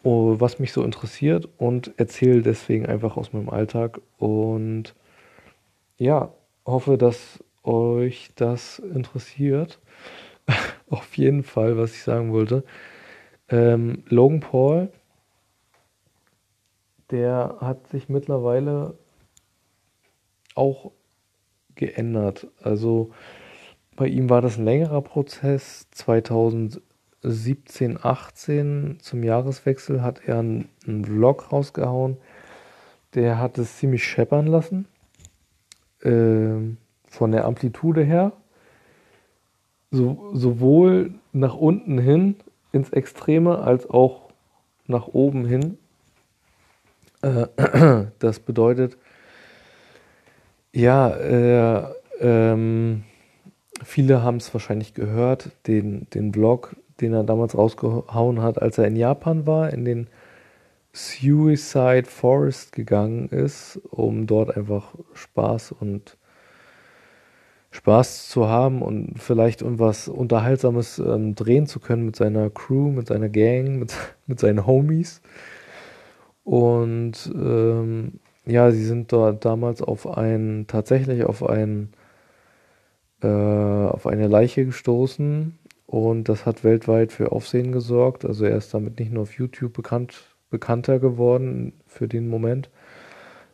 oh, 0.04 0.36
was 0.40 0.60
mich 0.60 0.72
so 0.72 0.84
interessiert 0.84 1.48
und 1.58 1.92
erzähle 1.98 2.42
deswegen 2.42 2.86
einfach 2.86 3.18
aus 3.18 3.34
meinem 3.34 3.50
Alltag 3.50 4.00
und 4.18 4.96
ja, 5.98 6.32
hoffe, 6.66 6.98
dass 6.98 7.44
euch 7.66 8.32
das 8.36 8.80
interessiert. 8.80 9.80
Auf 10.90 11.18
jeden 11.18 11.44
Fall, 11.44 11.78
was 11.78 11.94
ich 11.94 12.04
sagen 12.04 12.32
wollte. 12.32 12.64
Ähm, 13.50 14.04
Logan 14.08 14.40
Paul, 14.40 14.92
der 17.12 17.58
hat 17.62 17.88
sich 17.88 18.10
mittlerweile 18.10 18.98
auch 20.56 20.92
geändert. 21.76 22.48
Also 22.62 23.12
bei 23.96 24.08
ihm 24.08 24.30
war 24.30 24.42
das 24.42 24.58
ein 24.58 24.66
längerer 24.66 25.02
Prozess. 25.02 25.88
2017, 25.92 28.00
18 28.02 28.98
zum 29.00 29.24
Jahreswechsel 29.24 30.02
hat 30.02 30.22
er 30.26 30.40
einen, 30.40 30.70
einen 30.88 31.06
Vlog 31.06 31.52
rausgehauen. 31.52 32.18
Der 33.14 33.40
hat 33.40 33.58
es 33.58 33.78
ziemlich 33.78 34.04
scheppern 34.04 34.48
lassen. 34.48 34.88
Ähm, 36.04 36.78
von 37.16 37.32
der 37.32 37.46
Amplitude 37.46 38.04
her. 38.04 38.32
So, 39.92 40.32
sowohl 40.34 41.14
nach 41.32 41.56
unten 41.56 41.98
hin 41.98 42.36
ins 42.72 42.90
Extreme 42.90 43.60
als 43.60 43.90
auch 43.90 44.30
nach 44.88 45.08
oben 45.08 45.46
hin. 45.46 45.78
Äh, 47.22 47.48
das 48.20 48.40
bedeutet, 48.40 48.98
ja, 50.74 51.10
äh, 51.10 51.94
ähm, 52.20 53.04
Viele 53.84 54.24
haben 54.24 54.38
es 54.38 54.54
wahrscheinlich 54.54 54.94
gehört, 54.94 55.52
den, 55.68 56.08
den 56.14 56.32
Blog, 56.32 56.76
den 57.02 57.14
er 57.14 57.24
damals 57.24 57.58
rausgehauen 57.58 58.42
hat, 58.42 58.62
als 58.62 58.78
er 58.78 58.88
in 58.88 58.96
Japan 58.96 59.46
war, 59.46 59.72
in 59.72 59.84
den 59.84 60.08
Suicide 60.94 62.06
Forest 62.06 62.72
gegangen 62.72 63.28
ist, 63.28 63.80
um 63.90 64.28
dort 64.28 64.56
einfach 64.56 64.96
Spaß 65.14 65.74
und 65.74 66.18
Spaß 67.76 68.30
zu 68.30 68.48
haben 68.48 68.82
und 68.82 69.20
vielleicht 69.20 69.62
irgendwas 69.62 70.08
Unterhaltsames 70.08 71.00
ähm, 71.00 71.36
drehen 71.36 71.68
zu 71.68 71.80
können 71.80 72.06
mit 72.06 72.16
seiner 72.16 72.50
Crew, 72.50 72.90
mit 72.92 73.08
seiner 73.08 73.30
Gang, 73.30 73.80
mit, 73.80 73.94
mit 74.28 74.40
seinen 74.40 74.66
Homies. 74.66 75.22
Und 76.44 77.32
ähm, 77.36 78.20
ja, 78.46 78.72
sie 78.72 78.86
sind 78.86 79.12
dort 79.12 79.46
damals 79.46 79.82
auf 79.82 80.08
ein, 80.08 80.66
tatsächlich 80.68 81.26
auf 81.26 81.48
ein 81.48 81.90
äh, 83.22 83.28
auf 83.28 84.08
eine 84.08 84.28
Leiche 84.28 84.66
gestoßen 84.66 85.58
und 85.88 86.30
das 86.30 86.46
hat 86.46 86.64
weltweit 86.64 87.12
für 87.12 87.32
Aufsehen 87.32 87.72
gesorgt. 87.72 88.26
Also 88.26 88.46
er 88.46 88.58
ist 88.58 88.74
damit 88.74 89.00
nicht 89.00 89.12
nur 89.12 89.24
auf 89.24 89.34
YouTube 89.38 89.74
bekannt, 89.74 90.36
bekannter 90.50 91.00
geworden 91.00 91.74
für 91.88 92.08
den 92.08 92.28
Moment, 92.30 92.70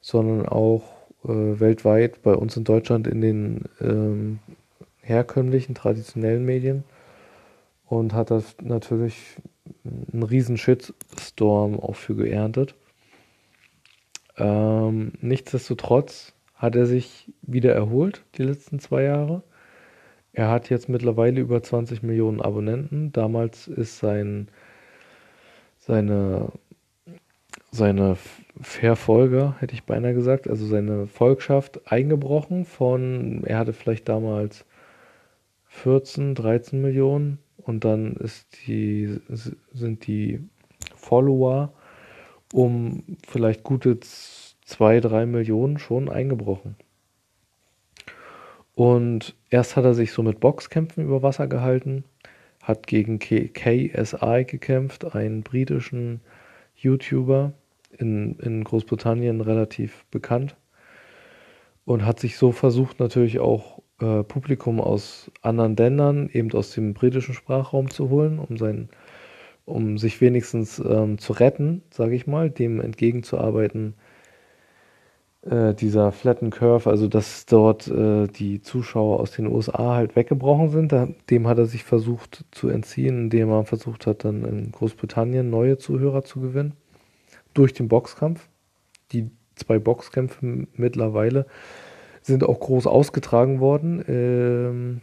sondern 0.01 0.47
auch 0.47 0.83
äh, 1.23 1.59
weltweit 1.59 2.21
bei 2.21 2.33
uns 2.33 2.57
in 2.57 2.63
Deutschland 2.63 3.07
in 3.07 3.21
den 3.21 3.63
ähm, 3.79 4.39
herkömmlichen, 5.01 5.75
traditionellen 5.75 6.45
Medien 6.45 6.83
und 7.85 8.13
hat 8.13 8.31
das 8.31 8.55
natürlich 8.61 9.37
einen 9.83 10.23
riesen 10.23 10.57
Shitstorm 10.57 11.79
auch 11.79 11.95
für 11.95 12.15
geerntet. 12.15 12.75
Ähm, 14.37 15.13
nichtsdestotrotz 15.21 16.33
hat 16.55 16.75
er 16.75 16.85
sich 16.85 17.31
wieder 17.41 17.73
erholt 17.73 18.23
die 18.37 18.43
letzten 18.43 18.79
zwei 18.79 19.03
Jahre 19.03 19.43
er 20.33 20.49
hat 20.49 20.69
jetzt 20.69 20.87
mittlerweile 20.87 21.41
über 21.41 21.61
20 21.61 22.03
Millionen 22.03 22.41
Abonnenten. 22.41 23.11
Damals 23.11 23.67
ist 23.67 23.97
sein, 23.97 24.47
seine, 25.77 26.51
seine 27.71 28.17
Verfolger, 28.60 29.55
hätte 29.60 29.74
ich 29.74 29.84
beinahe 29.84 30.13
gesagt, 30.13 30.50
also 30.50 30.65
seine 30.65 31.08
Volkschaft 31.08 31.91
eingebrochen 31.91 32.65
von, 32.65 33.43
er 33.46 33.60
hatte 33.60 33.74
vielleicht 33.74 34.10
damals 34.10 34.65
14, 35.67 36.36
13 36.36 36.81
Millionen 36.81 37.39
und 37.58 37.86
dann 37.86 38.17
die, 38.67 39.20
sind 39.74 40.05
die 40.08 40.41
Follower 40.96 41.74
um 42.53 43.03
vielleicht 43.25 43.63
gute 43.63 44.00
2, 44.01 45.00
3 45.00 45.25
Millionen 45.25 45.77
schon 45.77 46.10
eingebrochen. 46.10 46.75
Und 48.75 49.36
erst 49.50 49.75
hat 49.75 49.86
er 49.86 49.93
sich 49.93 50.12
so 50.12 50.24
mit 50.24 50.39
Boxkämpfen 50.39 51.03
über 51.03 51.24
Wasser 51.24 51.48
gehalten, 51.48 52.03
hat 52.62 52.88
gegen 52.88 53.20
KSI 53.20 54.46
gekämpft, 54.46 55.15
einen 55.15 55.43
britischen 55.43 56.22
YouTuber 56.75 57.53
in, 57.98 58.36
in 58.39 58.63
Großbritannien 58.63 59.41
relativ 59.41 60.05
bekannt. 60.12 60.55
Und 61.86 62.05
hat 62.05 62.19
sich 62.19 62.38
so 62.38 62.51
versucht, 62.51 63.00
natürlich 63.00 63.39
auch 63.39 63.81
äh, 64.00 64.24
Publikum 64.24 64.79
aus 64.79 65.31
anderen 65.41 65.75
Ländern, 65.75 66.29
eben 66.31 66.51
aus 66.53 66.71
dem 66.71 66.93
britischen 66.93 67.33
Sprachraum 67.33 67.89
zu 67.89 68.10
holen, 68.10 68.39
um, 68.39 68.57
sein, 68.57 68.89
um 69.65 69.98
sich 69.98 70.21
wenigstens 70.21 70.79
ähm, 70.79 71.17
zu 71.17 71.33
retten, 71.33 71.83
sage 71.91 72.15
ich 72.15 72.27
mal, 72.27 72.50
dem 72.50 72.79
entgegenzuarbeiten, 72.79 73.95
äh, 75.43 75.74
dieser 75.74 76.12
Flatten 76.12 76.51
Curve, 76.51 76.89
also 76.89 77.07
dass 77.07 77.45
dort 77.45 77.88
äh, 77.88 78.27
die 78.27 78.62
Zuschauer 78.62 79.19
aus 79.19 79.31
den 79.31 79.48
USA 79.48 79.95
halt 79.95 80.15
weggebrochen 80.15 80.69
sind. 80.69 80.91
Da, 80.91 81.07
dem 81.29 81.48
hat 81.48 81.57
er 81.57 81.65
sich 81.65 81.83
versucht 81.83 82.45
zu 82.51 82.69
entziehen, 82.69 83.24
indem 83.24 83.50
er 83.50 83.65
versucht 83.65 84.05
hat, 84.07 84.24
dann 84.25 84.45
in 84.45 84.71
Großbritannien 84.71 85.50
neue 85.50 85.77
Zuhörer 85.77 86.24
zu 86.24 86.41
gewinnen. 86.41 86.74
Durch 87.53 87.74
den 87.74 87.88
Boxkampf. 87.88 88.48
Die 89.12 89.29
zwei 89.55 89.79
Boxkämpfe 89.79 90.67
mittlerweile 90.74 91.46
sind 92.22 92.43
auch 92.43 92.60
groß 92.60 92.88
ausgetragen 92.88 93.60
worden. 93.60 94.03
Ähm, 94.08 95.01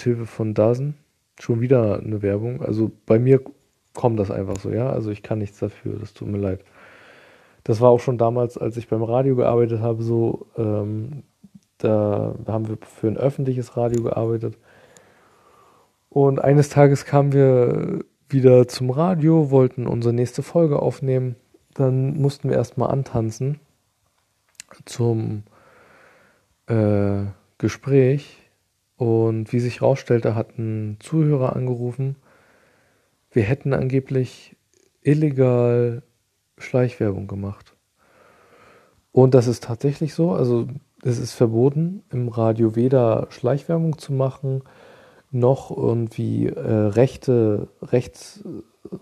Hilfe 0.00 0.26
von 0.26 0.54
Dazen. 0.54 0.94
Schon 1.38 1.60
wieder 1.60 2.00
eine 2.00 2.22
Werbung. 2.22 2.62
Also 2.62 2.90
bei 3.06 3.18
mir 3.18 3.40
kommt 3.94 4.18
das 4.18 4.30
einfach 4.30 4.58
so, 4.58 4.70
ja. 4.70 4.90
Also 4.90 5.10
ich 5.10 5.22
kann 5.22 5.38
nichts 5.38 5.58
dafür, 5.58 5.98
das 5.98 6.12
tut 6.12 6.28
mir 6.28 6.38
leid. 6.38 6.60
Das 7.64 7.80
war 7.80 7.90
auch 7.90 8.00
schon 8.00 8.18
damals, 8.18 8.56
als 8.56 8.76
ich 8.76 8.88
beim 8.88 9.02
Radio 9.02 9.36
gearbeitet 9.36 9.80
habe, 9.80 10.02
so. 10.02 10.46
Ähm, 10.56 11.22
da 11.78 12.34
haben 12.46 12.68
wir 12.68 12.76
für 12.82 13.08
ein 13.08 13.16
öffentliches 13.16 13.76
Radio 13.76 14.02
gearbeitet. 14.02 14.58
Und 16.10 16.42
eines 16.42 16.68
Tages 16.68 17.04
kamen 17.04 17.32
wir 17.32 18.04
wieder 18.28 18.68
zum 18.68 18.90
Radio, 18.90 19.50
wollten 19.50 19.86
unsere 19.86 20.12
nächste 20.12 20.42
Folge 20.42 20.80
aufnehmen. 20.80 21.36
Dann 21.80 22.20
mussten 22.20 22.50
wir 22.50 22.56
erstmal 22.56 22.90
antanzen 22.90 23.58
zum 24.84 25.44
äh, 26.66 27.22
Gespräch. 27.56 28.36
Und 28.98 29.50
wie 29.54 29.60
sich 29.60 29.80
herausstellte, 29.80 30.34
hat 30.34 30.58
ein 30.58 30.98
Zuhörer 31.00 31.56
angerufen. 31.56 32.16
Wir 33.30 33.44
hätten 33.44 33.72
angeblich 33.72 34.56
illegal 35.00 36.02
Schleichwerbung 36.58 37.26
gemacht. 37.26 37.74
Und 39.10 39.32
das 39.32 39.46
ist 39.46 39.64
tatsächlich 39.64 40.12
so. 40.12 40.32
Also 40.32 40.68
es 41.02 41.18
ist 41.18 41.32
verboten, 41.32 42.02
im 42.10 42.28
Radio 42.28 42.76
weder 42.76 43.28
Schleichwerbung 43.30 43.96
zu 43.96 44.12
machen, 44.12 44.64
noch 45.30 45.74
irgendwie 45.74 46.48
äh, 46.48 46.60
rechte, 46.60 47.68
rechts, 47.80 48.44
äh, 48.92 48.96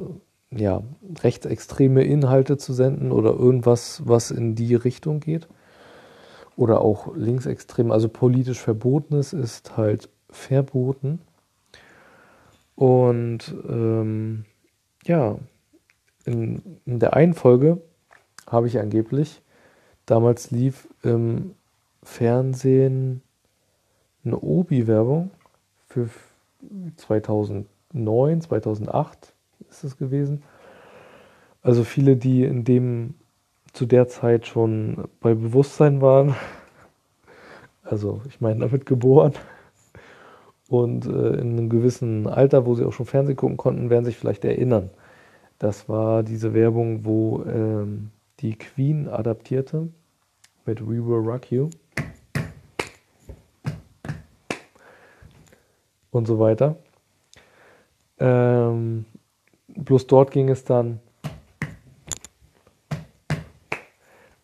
ja, 0.50 0.82
rechtsextreme 1.22 2.04
Inhalte 2.04 2.56
zu 2.56 2.72
senden 2.72 3.12
oder 3.12 3.30
irgendwas, 3.30 4.02
was 4.06 4.30
in 4.30 4.54
die 4.54 4.74
Richtung 4.74 5.20
geht. 5.20 5.48
Oder 6.56 6.80
auch 6.80 7.14
linksextrem, 7.14 7.92
also 7.92 8.08
politisch 8.08 8.58
Verbotenes 8.58 9.32
ist 9.32 9.76
halt 9.76 10.08
verboten. 10.30 11.20
Und 12.74 13.54
ähm, 13.68 14.44
ja, 15.04 15.38
in, 16.24 16.80
in 16.84 16.98
der 16.98 17.14
einen 17.14 17.34
Folge 17.34 17.80
habe 18.48 18.66
ich 18.66 18.78
angeblich, 18.78 19.42
damals 20.06 20.50
lief 20.50 20.88
im 21.02 21.54
Fernsehen 22.02 23.22
eine 24.24 24.38
Obi-Werbung 24.40 25.30
für 25.86 26.08
2009, 26.96 28.40
2008 28.40 29.34
ist 29.70 29.84
es 29.84 29.96
gewesen. 29.96 30.42
Also 31.62 31.84
viele, 31.84 32.16
die 32.16 32.44
in 32.44 32.64
dem 32.64 33.14
zu 33.72 33.86
der 33.86 34.08
Zeit 34.08 34.46
schon 34.46 35.08
bei 35.20 35.34
Bewusstsein 35.34 36.00
waren. 36.00 36.34
Also 37.82 38.22
ich 38.28 38.40
meine 38.40 38.60
damit 38.60 38.86
geboren. 38.86 39.32
Und 40.68 41.06
äh, 41.06 41.34
in 41.40 41.52
einem 41.52 41.68
gewissen 41.68 42.26
Alter, 42.26 42.66
wo 42.66 42.74
sie 42.74 42.84
auch 42.84 42.92
schon 42.92 43.06
Fernsehen 43.06 43.36
gucken 43.36 43.56
konnten, 43.56 43.88
werden 43.88 44.04
sich 44.04 44.16
vielleicht 44.16 44.44
erinnern. 44.44 44.90
Das 45.58 45.88
war 45.88 46.22
diese 46.22 46.54
Werbung, 46.54 47.04
wo 47.04 47.42
ähm, 47.44 48.10
die 48.40 48.54
Queen 48.54 49.08
adaptierte 49.08 49.88
mit 50.66 50.86
We 50.86 51.04
Will 51.04 51.26
Rock 51.26 51.50
You. 51.50 51.70
Und 56.10 56.26
so 56.26 56.38
weiter. 56.38 56.76
Ähm, 58.18 59.04
bloß 59.84 60.06
dort 60.06 60.30
ging 60.30 60.48
es 60.48 60.64
dann 60.64 61.00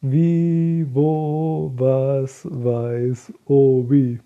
Wie, 0.06 0.86
wo, 0.92 1.72
was, 1.76 2.46
weiß, 2.50 3.32
oh, 3.46 3.88
wie. 3.88 4.20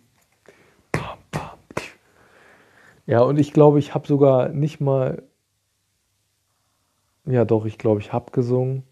Ja, 3.07 3.21
und 3.23 3.39
ich 3.39 3.53
glaube, 3.53 3.79
ich 3.79 3.95
habe 3.95 4.09
sogar 4.09 4.49
nicht 4.49 4.81
mal. 4.81 5.23
Ja, 7.27 7.45
doch, 7.45 7.65
ich 7.65 7.79
glaube, 7.79 8.01
ich 8.01 8.13
habe 8.13 8.33
gesungen. 8.33 8.83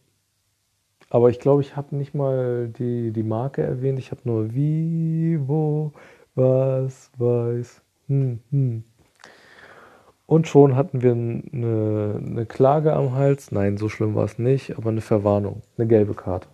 Aber 1.10 1.28
ich 1.30 1.40
glaube, 1.40 1.62
ich 1.62 1.74
habe 1.74 1.96
nicht 1.96 2.14
mal 2.14 2.68
die, 2.68 3.10
die 3.10 3.24
Marke 3.24 3.62
erwähnt. 3.62 3.98
Ich 3.98 4.12
habe 4.12 4.20
nur 4.24 4.54
wie, 4.54 5.40
wo, 5.40 5.92
was, 6.36 7.10
weiß. 7.18 7.82
Hm, 8.06 8.38
hm. 8.52 8.84
Und 10.26 10.48
schon 10.48 10.74
hatten 10.74 11.02
wir 11.02 11.12
eine, 11.12 12.20
eine 12.24 12.46
Klage 12.46 12.92
am 12.92 13.14
Hals. 13.14 13.52
Nein, 13.52 13.76
so 13.76 13.88
schlimm 13.88 14.14
war 14.16 14.24
es 14.24 14.38
nicht, 14.38 14.76
aber 14.76 14.90
eine 14.90 15.00
Verwarnung, 15.00 15.62
eine 15.78 15.86
gelbe 15.86 16.14
Karte. 16.14 16.48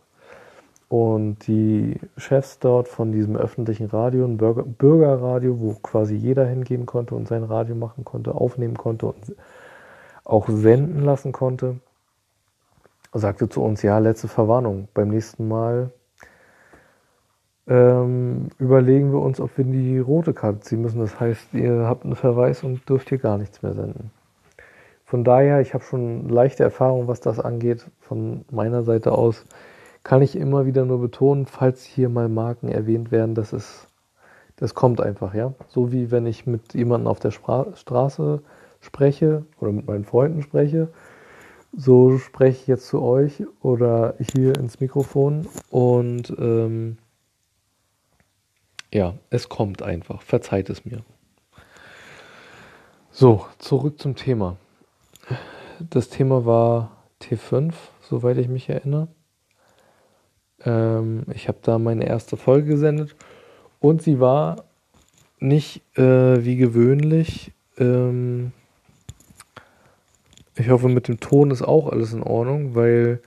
Und 0.88 1.46
die 1.46 1.98
Chefs 2.18 2.58
dort 2.58 2.86
von 2.86 3.12
diesem 3.12 3.34
öffentlichen 3.34 3.86
Radio, 3.86 4.26
ein 4.26 4.36
Bürger, 4.36 4.64
Bürgerradio, 4.64 5.58
wo 5.58 5.72
quasi 5.82 6.14
jeder 6.14 6.44
hingehen 6.44 6.84
konnte 6.84 7.14
und 7.14 7.26
sein 7.26 7.44
Radio 7.44 7.74
machen 7.74 8.04
konnte, 8.04 8.34
aufnehmen 8.34 8.76
konnte 8.76 9.06
und 9.06 9.34
auch 10.24 10.48
senden 10.50 11.02
lassen 11.02 11.32
konnte, 11.32 11.76
sagte 13.14 13.48
zu 13.48 13.62
uns, 13.62 13.80
ja, 13.82 13.98
letzte 13.98 14.28
Verwarnung, 14.28 14.88
beim 14.92 15.08
nächsten 15.08 15.48
Mal 15.48 15.90
ähm, 17.66 18.48
überlegen 18.58 19.12
wir 19.12 19.20
uns, 19.20 19.40
ob 19.40 19.56
wir 19.56 19.64
die 19.64 19.98
rote 19.98 20.34
Karte 20.34 20.60
ziehen 20.60 20.82
müssen. 20.82 21.00
Das 21.00 21.18
heißt, 21.18 21.54
ihr 21.54 21.86
habt 21.86 22.04
einen 22.04 22.16
Verweis 22.16 22.64
und 22.64 22.88
dürft 22.88 23.08
hier 23.08 23.18
gar 23.18 23.38
nichts 23.38 23.62
mehr 23.62 23.74
senden. 23.74 24.10
Von 25.04 25.24
daher, 25.24 25.60
ich 25.60 25.74
habe 25.74 25.84
schon 25.84 26.28
leichte 26.28 26.62
Erfahrung, 26.62 27.06
was 27.06 27.20
das 27.20 27.38
angeht, 27.38 27.86
von 28.00 28.44
meiner 28.50 28.82
Seite 28.82 29.12
aus 29.12 29.44
kann 30.04 30.22
ich 30.22 30.36
immer 30.36 30.66
wieder 30.66 30.84
nur 30.84 31.00
betonen, 31.00 31.46
falls 31.46 31.84
hier 31.84 32.08
mal 32.08 32.28
Marken 32.28 32.68
erwähnt 32.68 33.12
werden, 33.12 33.34
das 33.34 33.52
ist, 33.52 33.88
das 34.56 34.74
kommt 34.74 35.00
einfach, 35.00 35.34
ja. 35.34 35.54
So 35.68 35.92
wie 35.92 36.10
wenn 36.10 36.26
ich 36.26 36.46
mit 36.46 36.74
jemandem 36.74 37.06
auf 37.08 37.20
der 37.20 37.30
Spra 37.30 37.66
Straße 37.74 38.42
spreche 38.80 39.44
oder 39.60 39.72
mit 39.72 39.86
meinen 39.86 40.04
Freunden 40.04 40.42
spreche, 40.42 40.88
so 41.74 42.18
spreche 42.18 42.60
ich 42.62 42.66
jetzt 42.66 42.88
zu 42.88 43.00
euch 43.00 43.44
oder 43.62 44.14
hier 44.32 44.56
ins 44.58 44.80
Mikrofon 44.80 45.46
und 45.70 46.34
ähm, 46.38 46.98
ja, 48.92 49.14
es 49.30 49.48
kommt 49.48 49.82
einfach. 49.82 50.22
Verzeiht 50.22 50.70
es 50.70 50.84
mir. 50.84 51.02
So, 53.10 53.46
zurück 53.58 54.00
zum 54.00 54.16
Thema. 54.16 54.56
Das 55.78 56.08
Thema 56.08 56.46
war 56.46 56.96
T5, 57.20 57.72
soweit 58.00 58.38
ich 58.38 58.48
mich 58.48 58.68
erinnere. 58.68 59.08
Ähm, 60.64 61.24
ich 61.34 61.48
habe 61.48 61.58
da 61.62 61.78
meine 61.78 62.06
erste 62.06 62.36
Folge 62.36 62.70
gesendet 62.70 63.16
und 63.80 64.02
sie 64.02 64.20
war 64.20 64.64
nicht 65.40 65.82
äh, 65.98 66.44
wie 66.44 66.56
gewöhnlich. 66.56 67.52
Ähm, 67.78 68.52
ich 70.56 70.70
hoffe, 70.70 70.88
mit 70.88 71.08
dem 71.08 71.18
Ton 71.18 71.50
ist 71.50 71.62
auch 71.62 71.88
alles 71.88 72.12
in 72.12 72.22
Ordnung, 72.22 72.74
weil 72.74 73.20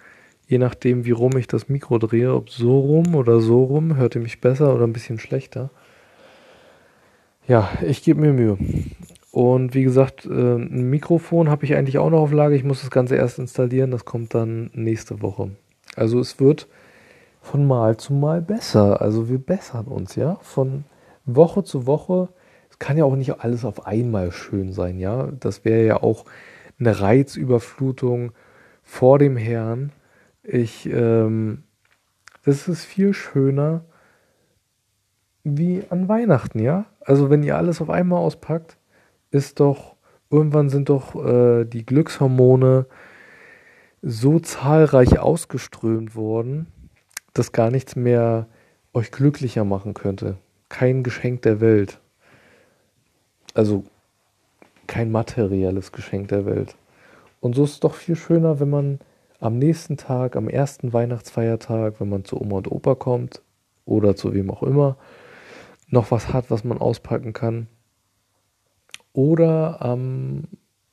je 0.48 0.58
nachdem, 0.58 1.06
wie 1.06 1.12
rum 1.12 1.38
ich 1.38 1.48
das 1.48 1.70
Mikro 1.70 1.98
drehe, 1.98 2.34
ob 2.34 2.50
so 2.50 2.80
rum 2.80 3.16
oder 3.16 3.40
so 3.40 3.64
rum, 3.64 3.96
hört 3.96 4.16
ihr 4.16 4.22
mich 4.22 4.42
besser 4.42 4.74
oder 4.74 4.86
ein 4.86 4.94
bisschen 4.94 5.20
schlechter. 5.20 5.70
Ja, 7.48 7.70
ich 7.86 8.04
gebe 8.04 8.22
mir 8.22 8.34
Mühe. 8.34 8.58
Und 9.32 9.76
wie 9.76 9.84
gesagt, 9.84 10.26
äh, 10.26 10.30
ein 10.30 10.90
Mikrofon 10.90 11.50
habe 11.50 11.66
ich 11.66 11.76
eigentlich 11.76 11.98
auch 11.98 12.10
noch 12.10 12.22
auf 12.22 12.32
Lage. 12.32 12.56
Ich 12.56 12.64
muss 12.64 12.82
das 12.82 12.90
Ganze 12.90 13.16
erst 13.16 13.38
installieren. 13.38 13.92
Das 13.92 14.06
kommt 14.06 14.34
dann 14.34 14.72
nächste 14.74 15.22
Woche. 15.22 15.52
Also 15.96 16.20
es 16.20 16.40
wird 16.40 16.68
von 17.42 17.68
Mal 17.68 17.98
zu 17.98 18.14
Mal 18.14 18.42
besser. 18.42 19.02
Also 19.02 19.30
wir 19.30 19.38
bessern 19.38 19.86
uns, 19.86 20.16
ja, 20.16 20.38
von 20.42 20.86
Woche 21.26 21.64
zu 21.64 21.86
Woche. 21.86 22.30
Es 22.70 22.80
kann 22.80 22.98
ja 22.98 23.04
auch 23.04 23.16
nicht 23.16 23.40
alles 23.42 23.66
auf 23.66 23.86
einmal 23.86 24.32
schön 24.32 24.72
sein, 24.72 25.00
ja. 25.00 25.30
Das 25.40 25.66
wäre 25.66 25.86
ja 25.86 26.02
auch 26.02 26.26
eine 26.80 27.00
Reizüberflutung 27.00 28.32
vor 28.84 29.20
dem 29.20 29.38
Herrn. 29.38 29.92
Ich, 30.48 30.86
ähm, 30.88 31.64
das 32.44 32.68
ist 32.68 32.86
viel 32.86 33.14
schöner 33.14 33.86
wie 35.44 35.84
an 35.90 36.08
Weihnachten, 36.08 36.60
ja. 36.60 36.86
Also 37.02 37.30
wenn 37.30 37.44
ihr 37.44 37.58
alles 37.58 37.82
auf 37.82 37.90
einmal 37.90 38.20
auspackt, 38.20 38.78
ist 39.32 39.60
doch 39.60 39.96
irgendwann 40.30 40.70
sind 40.70 40.90
doch 40.90 41.16
äh, 41.24 41.66
die 41.66 41.86
Glückshormone 41.86 42.88
so 44.02 44.40
zahlreich 44.40 45.20
ausgeströmt 45.20 46.16
worden, 46.16 46.68
dass 47.34 47.52
gar 47.52 47.72
nichts 47.72 47.96
mehr 47.96 48.48
euch 48.94 49.12
glücklicher 49.12 49.66
machen 49.66 49.94
könnte. 49.94 50.38
Kein 50.70 51.04
Geschenk 51.04 51.42
der 51.44 51.60
Welt. 51.60 52.00
Also 53.54 53.84
kein 54.88 55.12
materielles 55.12 55.92
Geschenk 55.92 56.28
der 56.28 56.46
Welt. 56.46 56.76
Und 57.40 57.56
so 57.56 57.64
ist 57.64 57.74
es 57.74 57.80
doch 57.80 57.96
viel 57.96 58.16
schöner, 58.16 58.60
wenn 58.60 58.70
man 58.70 59.00
am 59.40 59.58
nächsten 59.58 59.98
Tag, 59.98 60.36
am 60.36 60.48
ersten 60.48 60.94
Weihnachtsfeiertag, 60.94 62.00
wenn 62.00 62.10
man 62.10 62.26
zu 62.26 62.40
Oma 62.40 62.58
und 62.58 62.72
Opa 62.72 62.96
kommt 62.96 63.42
oder 63.86 64.16
zu 64.16 64.34
wem 64.34 64.50
auch 64.50 64.64
immer, 64.64 64.98
noch 65.90 66.12
was 66.12 66.34
hat, 66.34 66.50
was 66.50 66.64
man 66.64 66.80
auspacken 66.80 67.34
kann. 67.34 67.68
Oder 69.14 69.82
am 69.82 70.44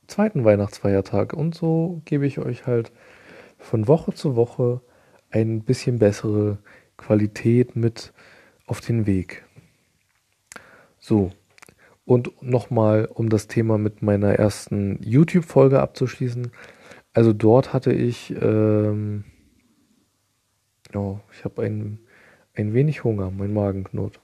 zweiten 0.07 0.45
Weihnachtsfeiertag. 0.45 1.33
Und 1.33 1.55
so 1.55 2.03
gebe 2.05 2.27
ich 2.27 2.39
euch 2.39 2.67
halt 2.67 2.93
von 3.59 3.89
Woche 3.89 4.13
zu 4.13 4.37
Woche 4.37 4.81
ein 5.31 5.63
bisschen 5.63 5.99
bessere 5.99 6.59
Qualität 6.97 7.75
mit 7.75 8.13
auf 8.67 8.81
den 8.81 9.07
Weg. 9.07 9.45
So, 10.99 11.33
und 12.05 12.43
nochmal, 12.43 13.07
um 13.07 13.29
das 13.29 13.47
Thema 13.47 13.79
mit 13.79 14.03
meiner 14.03 14.35
ersten 14.35 14.99
YouTube-Folge 15.03 15.81
abzuschließen. 15.81 16.51
Also 17.15 17.33
dort 17.33 17.73
hatte 17.73 17.93
ich, 17.93 18.35
ähm, 18.41 19.25
oh, 20.95 21.19
ich 21.33 21.45
habe 21.45 21.63
ein, 21.63 21.99
ein 22.55 22.73
wenig 22.73 23.05
Hunger, 23.05 23.31
mein 23.31 23.53
Magen 23.53 23.85
knurrt. 23.85 24.21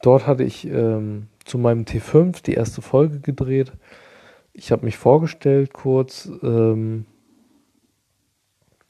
Dort 0.00 0.26
hatte 0.26 0.44
ich 0.44 0.66
ähm, 0.66 1.26
zu 1.44 1.58
meinem 1.58 1.84
T5 1.84 2.42
die 2.42 2.54
erste 2.54 2.82
Folge 2.82 3.18
gedreht. 3.20 3.72
Ich 4.52 4.70
habe 4.70 4.84
mich 4.84 4.96
vorgestellt 4.96 5.72
kurz, 5.72 6.30
ähm, 6.42 7.06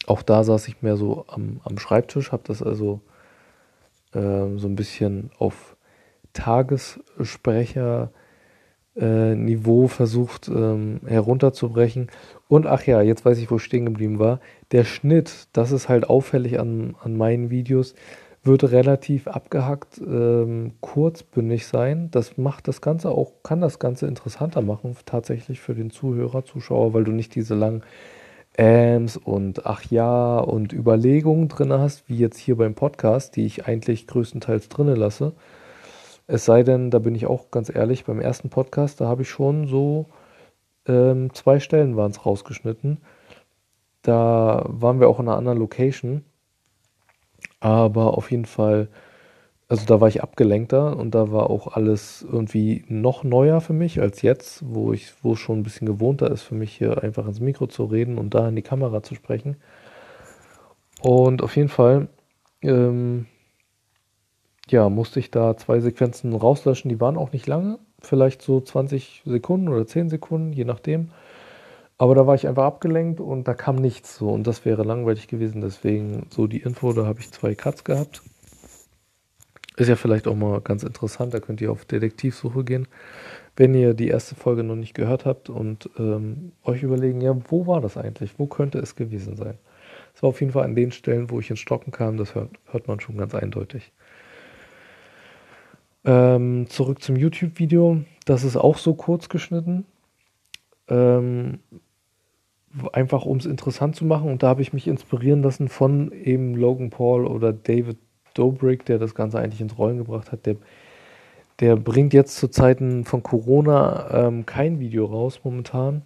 auch 0.06 0.22
da 0.22 0.44
saß 0.44 0.68
ich 0.68 0.82
mehr 0.82 0.96
so 0.96 1.24
am, 1.28 1.60
am 1.64 1.78
Schreibtisch, 1.78 2.32
habe 2.32 2.42
das 2.46 2.62
also 2.62 3.00
äh, 4.12 4.56
so 4.56 4.68
ein 4.68 4.76
bisschen 4.76 5.30
auf 5.38 5.76
Tagessprecher-Niveau 6.34 8.12
äh, 8.98 9.88
versucht 9.88 10.48
ähm, 10.48 11.00
herunterzubrechen. 11.06 12.08
Und 12.48 12.66
ach 12.66 12.84
ja, 12.84 13.02
jetzt 13.02 13.24
weiß 13.24 13.38
ich, 13.38 13.50
wo 13.50 13.56
ich 13.56 13.62
stehen 13.62 13.86
geblieben 13.86 14.18
war. 14.18 14.40
Der 14.72 14.84
Schnitt, 14.84 15.48
das 15.52 15.72
ist 15.72 15.88
halt 15.88 16.08
auffällig 16.08 16.58
an, 16.58 16.96
an 17.02 17.16
meinen 17.16 17.50
Videos, 17.50 17.94
wird 18.42 18.70
relativ 18.70 19.28
abgehackt, 19.28 19.98
ähm, 19.98 20.72
kurzbündig 20.80 21.66
sein. 21.66 22.10
Das 22.10 22.38
macht 22.38 22.68
das 22.68 22.80
Ganze 22.80 23.10
auch, 23.10 23.32
kann 23.42 23.60
das 23.60 23.78
Ganze 23.78 24.06
interessanter 24.06 24.62
machen, 24.62 24.96
tatsächlich 25.04 25.60
für 25.60 25.74
den 25.74 25.90
Zuhörer, 25.90 26.44
Zuschauer, 26.44 26.94
weil 26.94 27.04
du 27.04 27.12
nicht 27.12 27.34
diese 27.34 27.54
langen 27.54 27.82
Äms 28.56 29.16
und 29.16 29.66
ach 29.66 29.84
ja 29.88 30.38
und 30.38 30.72
Überlegungen 30.72 31.48
drin 31.48 31.72
hast, 31.72 32.08
wie 32.08 32.16
jetzt 32.16 32.38
hier 32.38 32.56
beim 32.56 32.74
Podcast, 32.74 33.36
die 33.36 33.46
ich 33.46 33.66
eigentlich 33.66 34.08
größtenteils 34.08 34.68
drinne 34.68 34.96
lasse. 34.96 35.32
Es 36.28 36.44
sei 36.44 36.62
denn, 36.62 36.92
da 36.92 37.00
bin 37.00 37.16
ich 37.16 37.26
auch 37.26 37.50
ganz 37.50 37.74
ehrlich, 37.74 38.04
beim 38.04 38.20
ersten 38.20 38.50
Podcast, 38.50 39.00
da 39.00 39.08
habe 39.08 39.22
ich 39.22 39.28
schon 39.28 39.66
so 39.66 40.06
ähm, 40.86 41.34
zwei 41.34 41.58
Stellen 41.58 41.96
waren 41.96 42.12
es 42.12 42.24
rausgeschnitten. 42.24 42.98
Da 44.02 44.64
waren 44.68 45.00
wir 45.00 45.08
auch 45.08 45.18
in 45.18 45.28
einer 45.28 45.36
anderen 45.36 45.58
Location 45.58 46.24
aber 47.60 48.16
auf 48.16 48.30
jeden 48.30 48.44
Fall, 48.44 48.88
also 49.68 49.84
da 49.86 50.00
war 50.00 50.08
ich 50.08 50.22
abgelenkter 50.22 50.96
und 50.96 51.14
da 51.14 51.30
war 51.32 51.50
auch 51.50 51.68
alles 51.68 52.24
irgendwie 52.30 52.84
noch 52.88 53.24
neuer 53.24 53.60
für 53.60 53.72
mich 53.72 54.00
als 54.00 54.22
jetzt, 54.22 54.62
wo 54.66 54.92
ich, 54.92 55.12
wo 55.22 55.32
es 55.32 55.38
schon 55.40 55.60
ein 55.60 55.62
bisschen 55.62 55.86
gewohnter 55.86 56.30
ist 56.30 56.42
für 56.42 56.54
mich 56.54 56.76
hier 56.76 57.02
einfach 57.02 57.26
ins 57.26 57.40
Mikro 57.40 57.66
zu 57.66 57.84
reden 57.84 58.18
und 58.18 58.34
da 58.34 58.48
in 58.48 58.56
die 58.56 58.62
Kamera 58.62 59.02
zu 59.02 59.14
sprechen. 59.14 59.56
Und 61.00 61.42
auf 61.42 61.56
jeden 61.56 61.68
Fall, 61.68 62.08
ähm, 62.62 63.26
ja, 64.72 64.88
musste 64.88 65.20
ich 65.20 65.30
da 65.30 65.56
zwei 65.56 65.80
Sequenzen 65.80 66.34
rauslöschen, 66.34 66.88
die 66.88 67.00
waren 67.00 67.16
auch 67.16 67.32
nicht 67.32 67.46
lange, 67.46 67.78
vielleicht 68.00 68.42
so 68.42 68.60
20 68.60 69.22
Sekunden 69.24 69.68
oder 69.68 69.86
10 69.86 70.08
Sekunden, 70.10 70.52
je 70.52 70.64
nachdem. 70.64 71.10
Aber 71.98 72.14
da 72.14 72.26
war 72.26 72.36
ich 72.36 72.46
einfach 72.46 72.64
abgelenkt 72.64 73.20
und 73.20 73.48
da 73.48 73.54
kam 73.54 73.76
nichts 73.76 74.16
so. 74.16 74.30
Und 74.30 74.46
das 74.46 74.64
wäre 74.64 74.84
langweilig 74.84 75.26
gewesen. 75.26 75.60
Deswegen 75.60 76.26
so 76.30 76.46
die 76.46 76.58
Info, 76.60 76.92
da 76.92 77.04
habe 77.04 77.18
ich 77.18 77.32
zwei 77.32 77.56
Cuts 77.56 77.82
gehabt. 77.82 78.22
Ist 79.76 79.88
ja 79.88 79.96
vielleicht 79.96 80.28
auch 80.28 80.36
mal 80.36 80.60
ganz 80.60 80.84
interessant. 80.84 81.34
Da 81.34 81.40
könnt 81.40 81.60
ihr 81.60 81.72
auf 81.72 81.84
Detektivsuche 81.84 82.62
gehen, 82.62 82.86
wenn 83.56 83.74
ihr 83.74 83.94
die 83.94 84.08
erste 84.08 84.36
Folge 84.36 84.62
noch 84.62 84.76
nicht 84.76 84.94
gehört 84.94 85.24
habt 85.24 85.50
und 85.50 85.90
ähm, 85.98 86.52
euch 86.62 86.84
überlegen, 86.84 87.20
ja, 87.20 87.36
wo 87.48 87.66
war 87.66 87.80
das 87.80 87.96
eigentlich? 87.96 88.38
Wo 88.38 88.46
könnte 88.46 88.78
es 88.78 88.94
gewesen 88.94 89.36
sein? 89.36 89.58
Es 90.14 90.22
war 90.22 90.30
auf 90.30 90.40
jeden 90.40 90.52
Fall 90.52 90.64
an 90.64 90.76
den 90.76 90.92
Stellen, 90.92 91.30
wo 91.30 91.40
ich 91.40 91.50
ins 91.50 91.60
Stocken 91.60 91.90
kam. 91.92 92.16
Das 92.16 92.34
hört, 92.34 92.50
hört 92.66 92.86
man 92.88 93.00
schon 93.00 93.16
ganz 93.16 93.34
eindeutig. 93.34 93.92
Ähm, 96.04 96.66
zurück 96.68 97.02
zum 97.02 97.16
YouTube-Video. 97.16 98.02
Das 98.24 98.44
ist 98.44 98.56
auch 98.56 98.78
so 98.78 98.94
kurz 98.94 99.28
geschnitten. 99.28 99.84
Ähm, 100.88 101.60
einfach 102.92 103.24
um 103.24 103.38
es 103.38 103.46
interessant 103.46 103.96
zu 103.96 104.04
machen. 104.04 104.30
Und 104.30 104.42
da 104.42 104.48
habe 104.48 104.62
ich 104.62 104.72
mich 104.72 104.86
inspirieren 104.86 105.42
lassen 105.42 105.68
von 105.68 106.12
eben 106.12 106.54
Logan 106.54 106.90
Paul 106.90 107.26
oder 107.26 107.52
David 107.52 107.98
Dobrik, 108.34 108.84
der 108.84 108.98
das 108.98 109.14
Ganze 109.14 109.38
eigentlich 109.38 109.60
ins 109.60 109.78
Rollen 109.78 109.98
gebracht 109.98 110.32
hat. 110.32 110.46
Der, 110.46 110.56
der 111.60 111.76
bringt 111.76 112.12
jetzt 112.14 112.36
zu 112.36 112.48
Zeiten 112.48 113.04
von 113.04 113.22
Corona 113.22 114.26
ähm, 114.28 114.46
kein 114.46 114.80
Video 114.80 115.06
raus 115.06 115.40
momentan. 115.42 116.02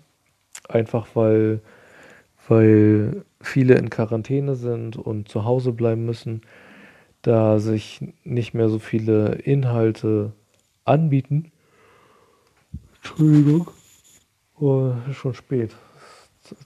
Einfach 0.69 1.09
weil, 1.15 1.61
weil 2.49 3.25
viele 3.41 3.75
in 3.75 3.91
Quarantäne 3.91 4.55
sind 4.55 4.97
und 4.97 5.29
zu 5.29 5.45
Hause 5.45 5.73
bleiben 5.73 6.07
müssen, 6.07 6.43
da 7.23 7.59
sich 7.59 8.01
nicht 8.25 8.53
mehr 8.53 8.69
so 8.69 8.79
viele 8.79 9.35
Inhalte 9.37 10.33
anbieten. 10.85 11.53
Entschuldigung. 12.97 13.71
Oh, 14.59 14.95
schon 15.13 15.35
spät. 15.35 15.75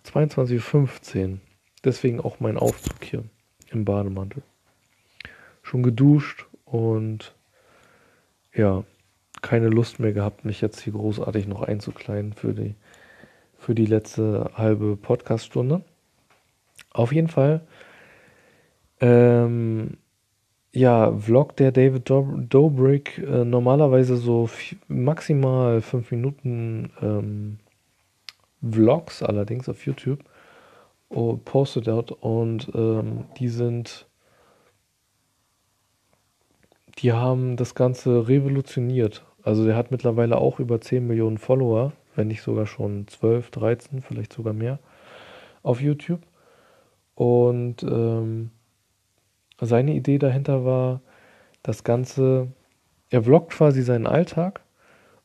22.15 0.04 1.32
Uhr. 1.32 1.38
Deswegen 1.84 2.20
auch 2.20 2.40
mein 2.40 2.56
Aufzug 2.56 3.04
hier 3.04 3.24
im 3.70 3.84
Bademantel. 3.84 4.42
Schon 5.62 5.82
geduscht 5.82 6.46
und 6.64 7.34
ja, 8.52 8.84
keine 9.42 9.68
Lust 9.68 10.00
mehr 10.00 10.12
gehabt, 10.12 10.44
mich 10.44 10.60
jetzt 10.60 10.80
hier 10.80 10.94
großartig 10.94 11.46
noch 11.46 11.62
einzukleiden 11.62 12.32
für 12.32 12.54
die, 12.54 12.74
für 13.58 13.74
die 13.74 13.86
letzte 13.86 14.50
halbe 14.54 14.96
Podcaststunde. 14.96 15.82
Auf 16.90 17.12
jeden 17.12 17.28
Fall, 17.28 17.66
ähm, 19.00 19.98
ja, 20.76 21.10
Vlog 21.18 21.56
der 21.56 21.72
David 21.72 22.10
Dobrik, 22.10 23.18
äh, 23.18 23.44
normalerweise 23.44 24.16
so 24.16 24.48
maximal 24.88 25.80
fünf 25.80 26.10
Minuten 26.10 26.90
ähm, 27.00 27.58
Vlogs 28.62 29.22
allerdings 29.22 29.68
auf 29.70 29.86
YouTube 29.86 30.20
oh, 31.08 31.38
postet 31.42 31.86
dort 31.86 32.12
und 32.12 32.70
ähm, 32.74 33.24
die 33.38 33.48
sind, 33.48 34.06
die 36.98 37.12
haben 37.12 37.56
das 37.56 37.74
Ganze 37.74 38.28
revolutioniert. 38.28 39.24
Also 39.42 39.64
der 39.64 39.76
hat 39.76 39.90
mittlerweile 39.90 40.36
auch 40.36 40.60
über 40.60 40.80
10 40.80 41.06
Millionen 41.06 41.38
Follower, 41.38 41.92
wenn 42.16 42.28
nicht 42.28 42.42
sogar 42.42 42.66
schon 42.66 43.08
12, 43.08 43.50
13, 43.50 44.02
vielleicht 44.02 44.32
sogar 44.32 44.52
mehr 44.52 44.78
auf 45.62 45.80
YouTube. 45.80 46.20
Und 47.14 47.82
ähm, 47.82 48.50
seine 49.60 49.94
Idee 49.94 50.18
dahinter 50.18 50.64
war, 50.64 51.00
das 51.62 51.84
Ganze, 51.84 52.48
er 53.10 53.22
vloggt 53.22 53.52
quasi 53.52 53.82
seinen 53.82 54.06
Alltag 54.06 54.60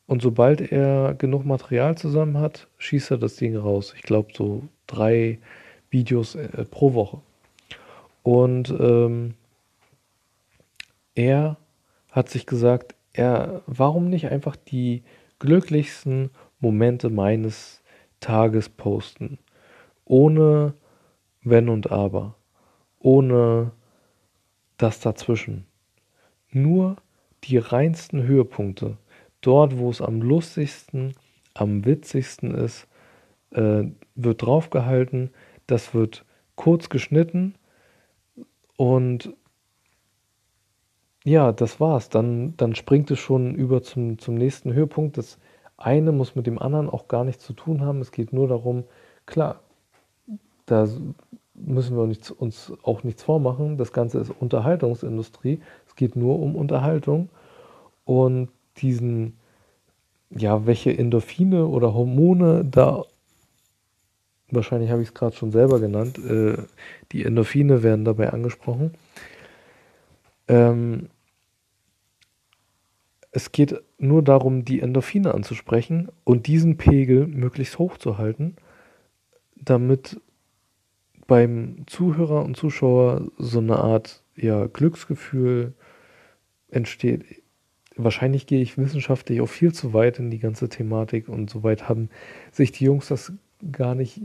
und 0.07 0.21
sobald 0.21 0.59
er 0.71 1.13
genug 1.13 1.45
Material 1.45 1.97
zusammen 1.97 2.37
hat, 2.37 2.67
schießt 2.77 3.11
er 3.11 3.17
das 3.17 3.35
Ding 3.35 3.55
raus. 3.55 3.93
Ich 3.95 4.03
glaube 4.03 4.31
so 4.33 4.63
drei 4.87 5.39
Videos 5.89 6.35
äh, 6.35 6.65
pro 6.65 6.93
Woche. 6.93 7.21
Und 8.23 8.69
ähm, 8.71 9.35
er 11.15 11.57
hat 12.11 12.29
sich 12.29 12.45
gesagt, 12.45 12.95
er, 13.13 13.61
warum 13.67 14.09
nicht 14.09 14.27
einfach 14.27 14.55
die 14.55 15.03
glücklichsten 15.39 16.29
Momente 16.59 17.09
meines 17.09 17.81
Tages 18.19 18.69
posten? 18.69 19.39
Ohne 20.05 20.73
Wenn 21.43 21.69
und 21.69 21.91
Aber. 21.91 22.35
Ohne 22.99 23.71
das 24.81 24.99
dazwischen. 24.99 25.65
Nur 26.49 26.97
die 27.43 27.57
reinsten 27.57 28.23
Höhepunkte 28.23 28.97
dort, 29.41 29.77
wo 29.77 29.89
es 29.89 30.01
am 30.01 30.21
lustigsten, 30.21 31.13
am 31.53 31.85
witzigsten 31.85 32.53
ist, 32.53 32.87
äh, 33.51 33.83
wird 34.15 34.41
draufgehalten. 34.41 35.31
Das 35.67 35.93
wird 35.93 36.25
kurz 36.55 36.89
geschnitten 36.89 37.55
und 38.77 39.33
ja, 41.23 41.51
das 41.51 41.79
war's. 41.79 42.09
Dann, 42.09 42.55
dann 42.57 42.73
springt 42.75 43.11
es 43.11 43.19
schon 43.19 43.53
über 43.53 43.83
zum, 43.83 44.17
zum 44.17 44.35
nächsten 44.35 44.73
Höhepunkt. 44.73 45.17
Das 45.17 45.37
eine 45.77 46.11
muss 46.11 46.35
mit 46.35 46.47
dem 46.47 46.57
anderen 46.59 46.89
auch 46.89 47.07
gar 47.07 47.23
nichts 47.23 47.45
zu 47.45 47.53
tun 47.53 47.81
haben. 47.81 48.01
Es 48.01 48.11
geht 48.11 48.33
nur 48.33 48.47
darum, 48.47 48.85
klar, 49.25 49.61
da 50.65 50.87
müssen 51.65 51.95
wir 51.95 52.03
uns, 52.03 52.31
uns 52.31 52.73
auch 52.83 53.03
nichts 53.03 53.23
vormachen. 53.23 53.77
Das 53.77 53.93
Ganze 53.93 54.19
ist 54.19 54.29
Unterhaltungsindustrie. 54.29 55.61
Es 55.87 55.95
geht 55.95 56.15
nur 56.15 56.39
um 56.39 56.55
Unterhaltung. 56.55 57.29
Und 58.05 58.49
diesen, 58.77 59.37
ja, 60.29 60.65
welche 60.65 60.97
Endorphine 60.97 61.67
oder 61.67 61.93
Hormone 61.93 62.65
da, 62.65 63.05
wahrscheinlich 64.49 64.89
habe 64.91 65.01
ich 65.01 65.09
es 65.09 65.13
gerade 65.13 65.35
schon 65.35 65.51
selber 65.51 65.79
genannt, 65.79 66.17
äh, 66.17 66.57
die 67.11 67.23
Endorphine 67.23 67.83
werden 67.83 68.05
dabei 68.05 68.31
angesprochen. 68.31 68.91
Ähm, 70.47 71.09
es 73.31 73.51
geht 73.51 73.81
nur 73.97 74.21
darum, 74.23 74.65
die 74.65 74.81
Endorphine 74.81 75.33
anzusprechen 75.33 76.09
und 76.25 76.47
diesen 76.47 76.77
Pegel 76.77 77.27
möglichst 77.27 77.79
hoch 77.79 77.97
zu 77.97 78.17
halten, 78.17 78.57
damit 79.55 80.19
beim 81.31 81.85
Zuhörer 81.87 82.43
und 82.43 82.57
Zuschauer 82.57 83.31
so 83.37 83.59
eine 83.59 83.77
Art 83.77 84.21
ja, 84.35 84.65
Glücksgefühl 84.65 85.71
entsteht 86.69 87.23
wahrscheinlich 87.95 88.47
gehe 88.47 88.61
ich 88.61 88.77
wissenschaftlich 88.77 89.39
auch 89.39 89.47
viel 89.47 89.71
zu 89.73 89.93
weit 89.93 90.19
in 90.19 90.29
die 90.29 90.39
ganze 90.39 90.67
Thematik 90.67 91.29
und 91.29 91.49
soweit 91.49 91.87
haben 91.87 92.09
sich 92.51 92.73
die 92.73 92.83
Jungs 92.83 93.07
das 93.07 93.31
gar 93.71 93.95
nicht 93.95 94.19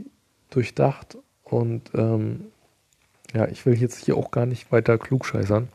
durchdacht 0.51 1.17
und 1.45 1.93
ähm, 1.95 2.47
ja, 3.33 3.47
ich 3.47 3.65
will 3.67 3.75
jetzt 3.75 4.05
hier 4.05 4.17
auch 4.17 4.33
gar 4.33 4.47
nicht 4.47 4.73
weiter 4.73 4.99
klugscheißern. 4.99 5.69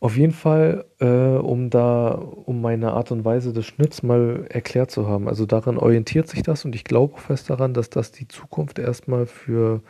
Auf 0.00 0.16
jeden 0.16 0.32
Fall, 0.32 0.86
äh, 0.98 1.06
um 1.06 1.68
da, 1.68 2.08
um 2.12 2.62
meine 2.62 2.92
Art 2.92 3.12
und 3.12 3.24
Weise 3.24 3.52
des 3.52 3.66
Schnitts 3.66 4.02
mal 4.02 4.46
erklärt 4.48 4.90
zu 4.90 5.06
haben. 5.06 5.28
Also 5.28 5.44
daran 5.46 5.76
orientiert 5.76 6.26
sich 6.26 6.42
das 6.42 6.64
und 6.64 6.74
ich 6.74 6.84
glaube 6.84 7.20
fest 7.20 7.50
daran, 7.50 7.74
dass 7.74 7.90
das 7.90 8.10
die 8.10 8.26
Zukunft 8.26 8.78
erstmal 8.78 9.26
für 9.26 9.82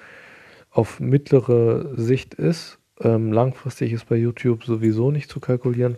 auf 0.71 1.01
mittlere 1.01 1.95
Sicht 1.97 2.35
ist 2.35 2.81
ähm, 3.01 3.33
langfristig 3.33 3.93
ist 3.93 4.09
bei 4.09 4.17
YouTube 4.17 4.65
sowieso 4.65 5.11
nicht 5.11 5.31
zu 5.31 5.41
kalkulieren. 5.41 5.97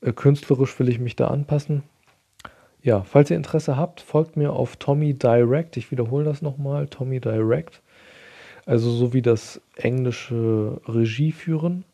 Äh, 0.00 0.12
künstlerisch 0.12 0.78
will 0.78 0.88
ich 0.88 0.98
mich 0.98 1.16
da 1.16 1.28
anpassen. 1.28 1.84
Ja, 2.82 3.04
falls 3.04 3.30
ihr 3.30 3.36
Interesse 3.36 3.76
habt, 3.76 4.00
folgt 4.00 4.36
mir 4.36 4.52
auf 4.52 4.76
Tommy 4.76 5.14
Direct. 5.14 5.76
Ich 5.76 5.92
wiederhole 5.92 6.24
das 6.24 6.42
nochmal, 6.42 6.88
Tommy 6.88 7.20
Direct. 7.20 7.80
Also 8.66 8.90
so 8.90 9.12
wie 9.12 9.22
das 9.22 9.60
englische 9.76 10.80
Regie 10.86 11.32
führen, 11.32 11.84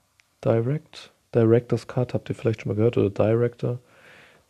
Direct, 0.44 1.12
Director's 1.34 1.86
Cut, 1.86 2.14
habt 2.14 2.28
ihr 2.28 2.34
vielleicht 2.34 2.62
schon 2.62 2.70
mal 2.70 2.76
gehört, 2.76 2.96
oder 2.96 3.10
Director, 3.10 3.78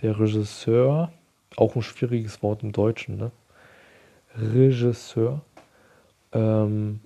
der 0.03 0.19
Regisseur, 0.19 1.13
auch 1.57 1.75
ein 1.77 1.83
schwieriges 1.83 2.43
Wort 2.43 2.63
im 2.63 2.73
Deutschen, 2.73 3.17
ne? 3.17 3.31
Regisseur. 4.37 5.41
Ähm, 6.33 7.01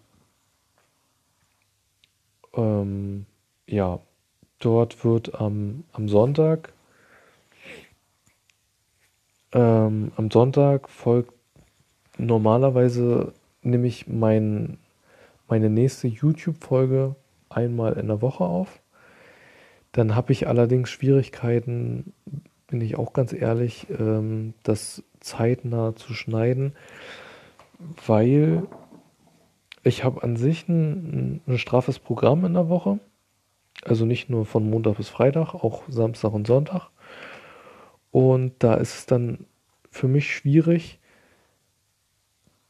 ähm, 2.55 3.27
ja, 3.66 4.01
dort 4.59 5.05
wird 5.05 5.35
am, 5.40 5.85
am 5.92 6.09
Sonntag, 6.09 6.73
ähm, 9.53 10.12
am 10.16 10.31
Sonntag 10.31 10.88
folgt 10.88 11.33
normalerweise 12.18 13.33
nämlich 13.62 14.07
mein, 14.07 14.79
meine 15.49 15.71
nächste 15.71 16.09
YouTube-Folge 16.09 17.14
einmal 17.56 17.94
in 17.94 18.08
der 18.08 18.22
Woche 18.22 18.44
auf. 18.44 18.80
Dann 19.92 20.14
habe 20.14 20.32
ich 20.32 20.48
allerdings 20.48 20.90
Schwierigkeiten, 20.90 22.14
bin 22.66 22.80
ich 22.80 22.96
auch 22.96 23.12
ganz 23.12 23.32
ehrlich, 23.32 23.86
ähm, 23.98 24.54
das 24.62 25.02
zeitnah 25.20 25.94
zu 25.94 26.14
schneiden, 26.14 26.74
weil 28.06 28.62
ich 29.84 30.04
habe 30.04 30.22
an 30.22 30.36
sich 30.36 30.68
ein, 30.68 31.42
ein 31.46 31.58
straffes 31.58 31.98
Programm 31.98 32.44
in 32.44 32.54
der 32.54 32.68
Woche. 32.68 32.98
Also 33.84 34.04
nicht 34.04 34.30
nur 34.30 34.46
von 34.46 34.68
Montag 34.68 34.96
bis 34.96 35.08
Freitag, 35.08 35.54
auch 35.54 35.82
Samstag 35.88 36.32
und 36.32 36.46
Sonntag. 36.46 36.90
Und 38.12 38.54
da 38.60 38.74
ist 38.74 38.94
es 38.94 39.06
dann 39.06 39.46
für 39.90 40.06
mich 40.06 40.34
schwierig, 40.34 41.00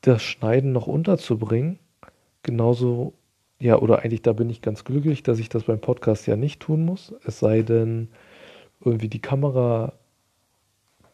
das 0.01 0.23
Schneiden 0.23 0.73
noch 0.73 0.87
unterzubringen. 0.87 1.79
Genauso, 2.43 3.15
ja, 3.63 3.79
oder 3.79 4.01
eigentlich 4.01 4.23
da 4.23 4.33
bin 4.33 4.51
ich 4.51 4.61
ganz 4.61 4.83
glücklich, 4.83 5.23
dass 5.23 5.39
ich 5.39 5.49
das 5.49 5.63
beim 5.65 5.81
Podcast 5.81 6.27
ja 6.27 6.35
nicht 6.35 6.59
tun 6.59 6.85
muss. 6.85 7.15
Es 7.25 7.39
sei 7.39 7.63
denn, 7.63 8.09
irgendwie 8.85 9.07
die 9.07 9.21
Kamera 9.21 9.93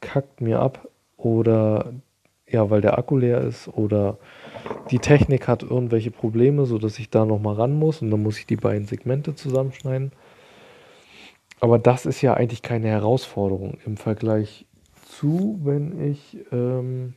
kackt 0.00 0.40
mir 0.40 0.58
ab 0.58 0.88
oder 1.18 1.92
ja, 2.48 2.70
weil 2.70 2.80
der 2.80 2.96
Akku 2.96 3.18
leer 3.18 3.42
ist 3.42 3.68
oder 3.68 4.16
die 4.90 4.98
Technik 4.98 5.46
hat 5.46 5.62
irgendwelche 5.62 6.10
Probleme, 6.10 6.64
sodass 6.64 6.98
ich 6.98 7.10
da 7.10 7.26
nochmal 7.26 7.56
ran 7.56 7.78
muss 7.78 8.00
und 8.00 8.10
dann 8.10 8.22
muss 8.22 8.38
ich 8.38 8.46
die 8.46 8.56
beiden 8.56 8.86
Segmente 8.86 9.34
zusammenschneiden. 9.34 10.12
Aber 11.60 11.78
das 11.78 12.06
ist 12.06 12.22
ja 12.22 12.32
eigentlich 12.32 12.62
keine 12.62 12.88
Herausforderung 12.88 13.76
im 13.84 13.98
Vergleich 13.98 14.64
zu, 15.04 15.60
wenn 15.64 16.10
ich 16.10 16.38
ähm, 16.50 17.12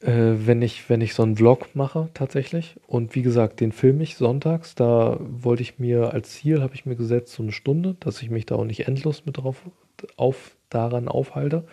wenn 0.00 0.60
ich, 0.62 0.88
wenn 0.90 1.00
ich 1.00 1.14
so 1.14 1.22
einen 1.22 1.36
Vlog 1.36 1.74
mache 1.74 2.10
tatsächlich. 2.12 2.76
Und 2.86 3.14
wie 3.14 3.22
gesagt, 3.22 3.60
den 3.60 3.72
filme 3.72 4.02
ich 4.02 4.16
sonntags. 4.16 4.74
Da 4.74 5.18
wollte 5.20 5.62
ich 5.62 5.78
mir 5.78 6.12
als 6.12 6.32
Ziel, 6.32 6.62
habe 6.62 6.74
ich 6.74 6.86
mir 6.86 6.96
gesetzt, 6.96 7.32
so 7.32 7.42
eine 7.42 7.52
Stunde, 7.52 7.96
dass 8.00 8.22
ich 8.22 8.30
mich 8.30 8.46
da 8.46 8.56
auch 8.56 8.64
nicht 8.64 8.86
endlos 8.86 9.24
mit 9.24 9.38
drauf 9.38 9.62
auf, 10.16 10.56
daran 10.68 11.08
aufhalte. 11.08 11.64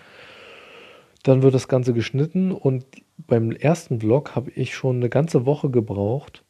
Dann 1.24 1.42
wird 1.42 1.54
das 1.54 1.68
Ganze 1.68 1.94
geschnitten 1.94 2.52
und 2.52 2.86
beim 3.18 3.52
ersten 3.52 4.00
Vlog 4.00 4.36
habe 4.36 4.52
ich 4.52 4.76
schon 4.76 4.98
eine 4.98 5.10
ganze 5.10 5.46
Woche 5.46 5.70
gebraucht. 5.70 6.44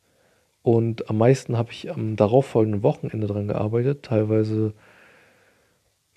Und 0.62 1.10
am 1.10 1.18
meisten 1.18 1.58
habe 1.58 1.72
ich 1.72 1.92
am 1.92 2.16
darauffolgenden 2.16 2.84
Wochenende 2.84 3.28
dran 3.28 3.48
gearbeitet. 3.48 4.04
Teilweise 4.04 4.74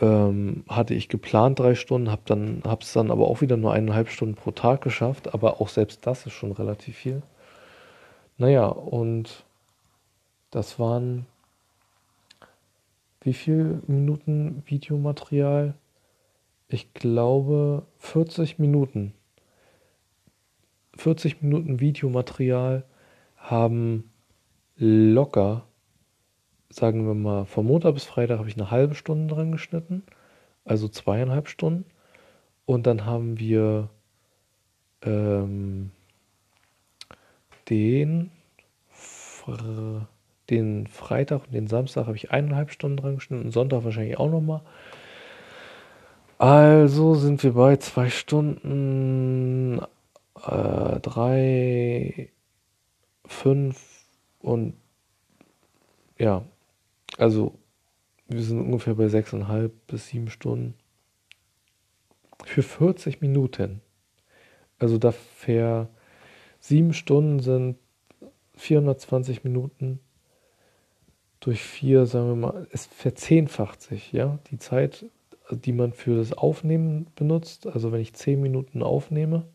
ähm, 0.01 0.65
hatte 0.69 0.95
ich 0.95 1.09
geplant 1.09 1.59
drei 1.59 1.75
Stunden, 1.75 2.11
habe 2.11 2.23
dann 2.27 2.63
habe 2.65 2.83
es 2.83 2.93
dann 2.93 3.11
aber 3.11 3.29
auch 3.29 3.41
wieder 3.41 3.57
nur 3.57 3.73
eineinhalb 3.73 4.09
Stunden 4.09 4.35
pro 4.35 4.51
Tag 4.51 4.83
geschafft, 4.83 5.33
aber 5.35 5.61
auch 5.61 5.69
selbst 5.69 6.07
das 6.07 6.27
ist 6.27 6.35
schon 6.35 6.53
relativ 6.53 6.97
viel. 6.97 7.23
Naja, 8.39 8.67
und 8.67 9.45
das 10.51 10.79
waren 10.79 11.27
wie 13.27 13.33
viel 13.33 13.83
Minuten 13.89 14.63
Videomaterial? 14.67 15.75
Ich 16.69 16.95
glaube 16.95 17.83
40 17.99 18.59
Minuten. 18.59 19.15
40 20.97 21.43
Minuten 21.43 21.81
Videomaterial 21.81 22.85
haben 23.37 24.11
locker 24.77 25.66
sagen 26.71 27.07
wir 27.07 27.15
mal, 27.15 27.45
von 27.45 27.67
Montag 27.67 27.95
bis 27.95 28.05
Freitag 28.05 28.39
habe 28.39 28.49
ich 28.49 28.57
eine 28.57 28.71
halbe 28.71 28.95
Stunde 28.95 29.35
dran 29.35 29.53
geschnitten, 29.53 30.03
also 30.65 30.89
zweieinhalb 30.89 31.49
Stunden. 31.49 31.85
Und 32.65 32.87
dann 32.87 33.07
haben 33.07 33.39
wir 33.39 33.89
ähm, 35.03 35.93
den, 37.71 38.31
den 40.51 40.87
Freitag 40.89 41.45
und 41.47 41.55
den 41.55 41.69
Samstag 41.69 42.07
habe 42.07 42.17
ich 42.17 42.31
eineinhalb 42.33 42.71
Stunden 42.71 42.97
dran 42.97 43.17
geschnitten 43.17 43.45
und 43.47 43.53
Sonntag 43.53 43.85
wahrscheinlich 43.85 44.19
auch 44.19 44.31
nochmal. 44.31 44.63
Also 46.39 47.15
sind 47.15 47.43
wir 47.43 47.55
bei 47.55 47.77
zwei 47.77 48.11
Stunden, 48.11 49.81
äh, 50.45 51.01
drei, 51.01 52.31
fünf 53.25 54.05
und 54.41 54.75
ja, 56.19 56.43
also, 57.19 57.59
wir 58.29 58.43
sind 58.43 58.61
ungefähr 58.61 58.95
bei 58.95 59.07
6,5 59.07 59.71
bis 59.87 60.09
7 60.09 60.29
Stunden. 60.29 60.75
Für 62.45 62.63
40 62.63 63.21
Minuten. 63.21 63.81
Also, 64.79 64.99
dafür 64.99 65.89
7 66.61 66.93
Stunden 66.93 67.41
sind 67.41 67.79
420 68.57 69.45
Minuten 69.45 70.01
durch 71.41 71.63
4, 71.63 72.07
sagen 72.07 72.29
wir 72.29 72.37
mal, 72.37 72.67
es 72.73 72.87
verzehnfacht 72.87 73.81
sich, 73.83 74.13
ja, 74.13 74.39
die 74.51 74.59
Zeit, 74.59 75.07
die 75.51 75.73
man 75.73 75.93
für 75.93 76.17
das 76.17 76.33
Aufnehmen 76.33 77.07
benutzt. 77.15 77.67
Also, 77.67 77.93
wenn 77.93 78.01
ich 78.01 78.15
10 78.15 78.41
Minuten 78.41 78.83
aufnehme, 78.83 79.47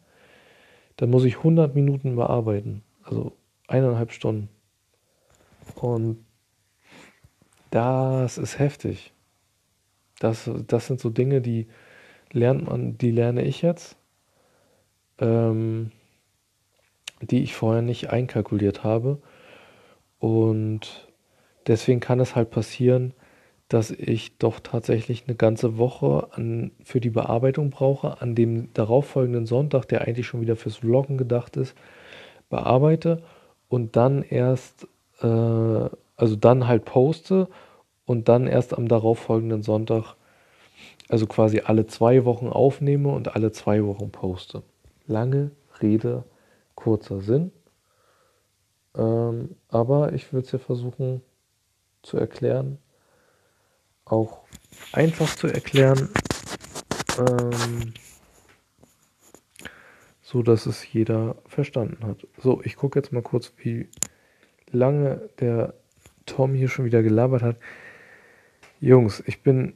dann 0.98 1.10
muss 1.10 1.26
ich 1.26 1.38
100 1.38 1.76
Minuten 1.76 2.16
bearbeiten. 2.16 2.84
Also, 3.04 3.34
eineinhalb 3.68 4.12
Stunden. 4.12 4.50
Und 5.76 6.26
das 7.72 8.38
ist 8.38 8.60
heftig. 8.60 9.14
Das, 10.20 10.50
das 10.68 10.86
sind 10.86 11.00
so 11.00 11.10
Dinge, 11.10 11.42
die 11.42 11.68
lernt 12.32 12.68
man, 12.68 12.98
die 12.98 13.12
lerne 13.12 13.44
ich 13.44 13.64
jetzt, 13.64 13.98
ähm, 15.18 15.92
die 17.22 17.42
ich 17.42 17.56
vorher 17.56 17.82
nicht 17.82 18.12
einkalkuliert 18.12 18.84
habe. 18.84 19.20
Und 20.20 21.08
deswegen 21.66 22.00
kann 22.00 22.20
es 22.20 22.36
halt 22.36 22.52
passieren, 22.52 23.14
dass 23.68 23.90
ich 23.90 24.38
doch 24.38 24.60
tatsächlich 24.60 25.24
eine 25.26 25.36
ganze 25.36 25.78
Woche 25.78 26.28
an, 26.32 26.72
für 26.84 27.00
die 27.00 27.10
Bearbeitung 27.10 27.70
brauche, 27.70 28.22
an 28.22 28.36
dem 28.36 28.72
darauffolgenden 28.74 29.46
Sonntag, 29.46 29.88
der 29.88 30.02
eigentlich 30.02 30.28
schon 30.28 30.42
wieder 30.42 30.58
fürs 30.58 30.78
Vloggen 30.78 31.18
gedacht 31.18 31.56
ist, 31.56 31.74
bearbeite 32.50 33.24
und 33.70 33.96
dann 33.96 34.24
erst 34.24 34.88
äh, 35.22 35.90
also 36.22 36.36
dann 36.36 36.68
halt 36.68 36.86
poste 36.86 37.48
und 38.06 38.30
dann 38.30 38.46
erst 38.46 38.78
am 38.78 38.88
darauffolgenden 38.88 39.64
Sonntag, 39.64 40.16
also 41.10 41.26
quasi 41.26 41.62
alle 41.62 41.88
zwei 41.88 42.26
Wochen 42.26 42.48
aufnehme 42.48 43.10
und 43.10 43.36
alle 43.36 43.52
zwei 43.52 43.84
Wochen 43.84 44.12
poste. 44.12 44.62
Lange 45.08 45.50
Rede, 45.82 46.24
kurzer 46.76 47.22
Sinn. 47.22 47.52
Ähm, 48.96 49.56
aber 49.68 50.14
ich 50.14 50.32
würde 50.32 50.46
es 50.46 50.52
ja 50.52 50.60
versuchen 50.60 51.24
zu 52.04 52.18
erklären, 52.18 52.78
auch 54.06 54.42
einfach 54.94 55.36
zu 55.36 55.48
erklären, 55.48 56.10
ähm, 57.18 57.94
so 60.22 60.44
dass 60.44 60.68
es 60.68 60.94
jeder 60.94 61.38
verstanden 61.48 62.06
hat. 62.06 62.28
So, 62.38 62.62
ich 62.64 62.76
gucke 62.76 63.00
jetzt 63.00 63.12
mal 63.12 63.24
kurz, 63.24 63.54
wie 63.58 63.90
lange 64.70 65.30
der 65.40 65.74
Tom 66.26 66.54
hier 66.54 66.68
schon 66.68 66.86
wieder 66.86 67.04
gelabert 67.04 67.42
hat. 67.42 67.58
Jungs, 68.80 69.24
ich 69.26 69.44
bin 69.44 69.74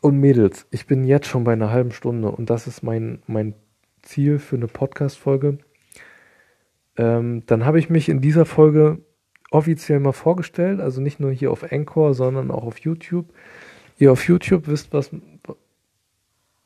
und 0.00 0.18
Mädels, 0.18 0.66
ich 0.70 0.86
bin 0.86 1.04
jetzt 1.04 1.28
schon 1.28 1.44
bei 1.44 1.52
einer 1.52 1.70
halben 1.70 1.92
Stunde 1.92 2.30
und 2.30 2.50
das 2.50 2.66
ist 2.66 2.82
mein, 2.82 3.22
mein 3.26 3.54
Ziel 4.02 4.38
für 4.38 4.56
eine 4.56 4.66
Podcast-Folge. 4.66 5.58
Ähm, 6.96 7.44
dann 7.46 7.64
habe 7.64 7.78
ich 7.78 7.88
mich 7.88 8.08
in 8.08 8.20
dieser 8.20 8.44
Folge 8.44 8.98
offiziell 9.50 10.00
mal 10.00 10.12
vorgestellt, 10.12 10.80
also 10.80 11.00
nicht 11.00 11.20
nur 11.20 11.30
hier 11.30 11.52
auf 11.52 11.70
Anchor, 11.70 12.14
sondern 12.14 12.50
auch 12.50 12.64
auf 12.64 12.78
YouTube. 12.78 13.26
Ihr 13.98 14.10
auf 14.10 14.26
YouTube 14.26 14.66
wisst, 14.66 14.92
was 14.92 15.10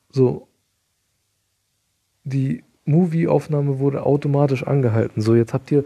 so 0.09 0.47
die 2.23 2.63
Movie-Aufnahme 2.85 3.79
wurde 3.79 4.03
automatisch 4.03 4.63
angehalten. 4.63 5.21
So, 5.21 5.35
jetzt 5.35 5.53
habt 5.53 5.71
ihr 5.71 5.83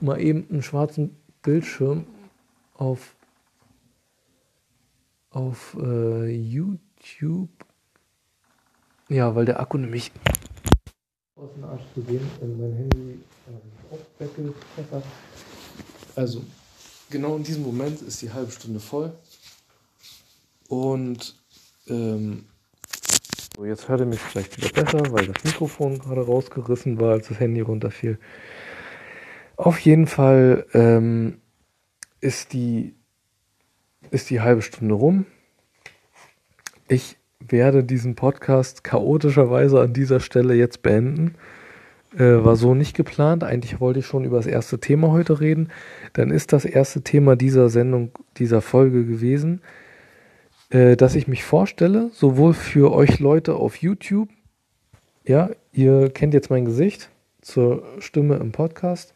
mal 0.00 0.20
eben 0.20 0.46
einen 0.50 0.62
schwarzen 0.62 1.16
Bildschirm 1.42 2.04
auf, 2.74 3.16
auf 5.30 5.76
äh, 5.80 6.30
YouTube. 6.30 7.50
Ja, 9.08 9.34
weil 9.34 9.44
der 9.44 9.60
Akku 9.60 9.78
nämlich 9.78 10.10
aus 11.36 11.50
dem 11.54 11.64
Arsch 11.64 11.82
zu 11.94 12.02
gehen. 12.02 12.28
Und 12.40 12.58
mein 12.58 12.72
Handy 12.72 13.20
äh, 13.48 13.96
weggepfeffert. 14.18 15.04
Also, 16.16 16.44
genau 17.10 17.36
in 17.36 17.42
diesem 17.42 17.62
Moment 17.62 18.00
ist 18.02 18.22
die 18.22 18.32
halbe 18.32 18.50
Stunde 18.50 18.80
voll. 18.80 19.12
Und 20.68 21.36
ähm, 21.88 22.46
so, 23.56 23.64
jetzt 23.64 23.88
hört 23.88 24.00
ihr 24.00 24.06
mich 24.06 24.20
vielleicht 24.20 24.56
wieder 24.56 24.70
besser, 24.70 25.12
weil 25.12 25.26
das 25.26 25.44
Mikrofon 25.44 25.98
gerade 25.98 26.22
rausgerissen 26.22 26.98
war, 26.98 27.12
als 27.12 27.28
das 27.28 27.38
Handy 27.38 27.60
runterfiel. 27.60 28.18
Auf 29.56 29.78
jeden 29.80 30.06
Fall 30.06 30.66
ähm, 30.72 31.40
ist, 32.24 32.54
die, 32.54 32.94
ist 34.10 34.30
die 34.30 34.40
halbe 34.40 34.62
Stunde 34.62 34.94
rum. 34.94 35.26
Ich 36.88 37.16
werde 37.38 37.84
diesen 37.84 38.14
Podcast 38.14 38.82
chaotischerweise 38.82 39.80
an 39.80 39.92
dieser 39.92 40.20
Stelle 40.20 40.54
jetzt 40.54 40.82
beenden. 40.82 41.34
Äh, 42.16 42.42
war 42.42 42.56
so 42.56 42.74
nicht 42.74 42.96
geplant. 42.96 43.44
Eigentlich 43.44 43.78
wollte 43.78 43.98
ich 43.98 44.06
schon 44.06 44.24
über 44.24 44.38
das 44.38 44.46
erste 44.46 44.80
Thema 44.80 45.10
heute 45.10 45.40
reden. 45.40 45.68
Dann 46.14 46.30
ist 46.30 46.54
das 46.54 46.64
erste 46.64 47.02
Thema 47.02 47.36
dieser 47.36 47.68
Sendung, 47.68 48.12
dieser 48.38 48.62
Folge 48.62 49.04
gewesen, 49.04 49.60
äh, 50.70 50.96
dass 50.96 51.16
ich 51.16 51.28
mich 51.28 51.44
vorstelle, 51.44 52.10
sowohl 52.14 52.54
für 52.54 52.92
euch 52.92 53.18
Leute 53.20 53.56
auf 53.56 53.76
YouTube, 53.76 54.30
ja, 55.26 55.50
ihr 55.72 56.08
kennt 56.08 56.32
jetzt 56.32 56.48
mein 56.50 56.64
Gesicht 56.64 57.10
zur 57.42 57.84
Stimme 57.98 58.36
im 58.36 58.52
Podcast, 58.52 59.12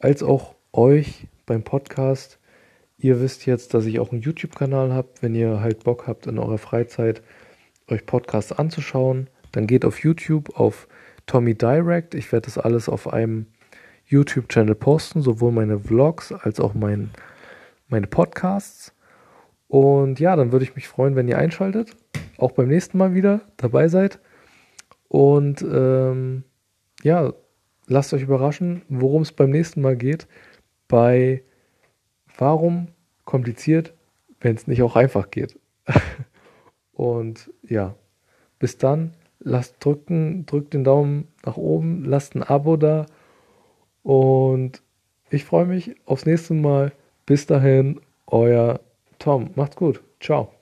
als 0.00 0.24
auch 0.24 0.56
euch 0.72 1.28
beim 1.46 1.62
Podcast. 1.62 2.37
Ihr 3.00 3.20
wisst 3.20 3.46
jetzt, 3.46 3.74
dass 3.74 3.86
ich 3.86 4.00
auch 4.00 4.10
einen 4.10 4.22
YouTube-Kanal 4.22 4.92
habe. 4.92 5.08
Wenn 5.20 5.34
ihr 5.34 5.60
halt 5.60 5.84
Bock 5.84 6.08
habt, 6.08 6.26
in 6.26 6.38
eurer 6.38 6.58
Freizeit 6.58 7.22
euch 7.86 8.04
Podcasts 8.04 8.52
anzuschauen, 8.52 9.30
dann 9.52 9.68
geht 9.68 9.84
auf 9.84 10.00
YouTube 10.00 10.58
auf 10.58 10.88
Tommy 11.26 11.54
Direct. 11.54 12.14
Ich 12.14 12.32
werde 12.32 12.46
das 12.46 12.58
alles 12.58 12.88
auf 12.88 13.12
einem 13.12 13.46
YouTube-Channel 14.06 14.74
posten, 14.74 15.22
sowohl 15.22 15.52
meine 15.52 15.78
Vlogs 15.78 16.32
als 16.32 16.58
auch 16.58 16.74
mein, 16.74 17.10
meine 17.88 18.08
Podcasts. 18.08 18.92
Und 19.68 20.18
ja, 20.18 20.34
dann 20.34 20.50
würde 20.50 20.64
ich 20.64 20.74
mich 20.74 20.88
freuen, 20.88 21.14
wenn 21.14 21.28
ihr 21.28 21.38
einschaltet, 21.38 21.94
auch 22.36 22.52
beim 22.52 22.68
nächsten 22.68 22.98
Mal 22.98 23.14
wieder 23.14 23.42
dabei 23.58 23.86
seid. 23.86 24.18
Und 25.06 25.62
ähm, 25.62 26.42
ja, 27.02 27.32
lasst 27.86 28.12
euch 28.12 28.22
überraschen, 28.22 28.82
worum 28.88 29.22
es 29.22 29.30
beim 29.30 29.50
nächsten 29.50 29.82
Mal 29.82 29.96
geht. 29.96 30.26
Bei 30.88 31.42
Warum 32.38 32.88
kompliziert, 33.24 33.92
wenn 34.40 34.56
es 34.56 34.66
nicht 34.66 34.82
auch 34.82 34.96
einfach 34.96 35.30
geht. 35.30 35.58
Und 36.92 37.50
ja, 37.62 37.94
bis 38.58 38.78
dann. 38.78 39.12
Lasst 39.40 39.76
drücken, 39.84 40.46
drückt 40.46 40.74
den 40.74 40.82
Daumen 40.82 41.28
nach 41.44 41.56
oben, 41.56 42.04
lasst 42.04 42.34
ein 42.34 42.42
Abo 42.42 42.76
da. 42.76 43.06
Und 44.02 44.82
ich 45.30 45.44
freue 45.44 45.66
mich 45.66 45.94
aufs 46.06 46.26
nächste 46.26 46.54
Mal. 46.54 46.92
Bis 47.26 47.46
dahin, 47.46 48.00
euer 48.26 48.80
Tom. 49.18 49.50
Macht's 49.54 49.76
gut. 49.76 50.02
Ciao. 50.20 50.57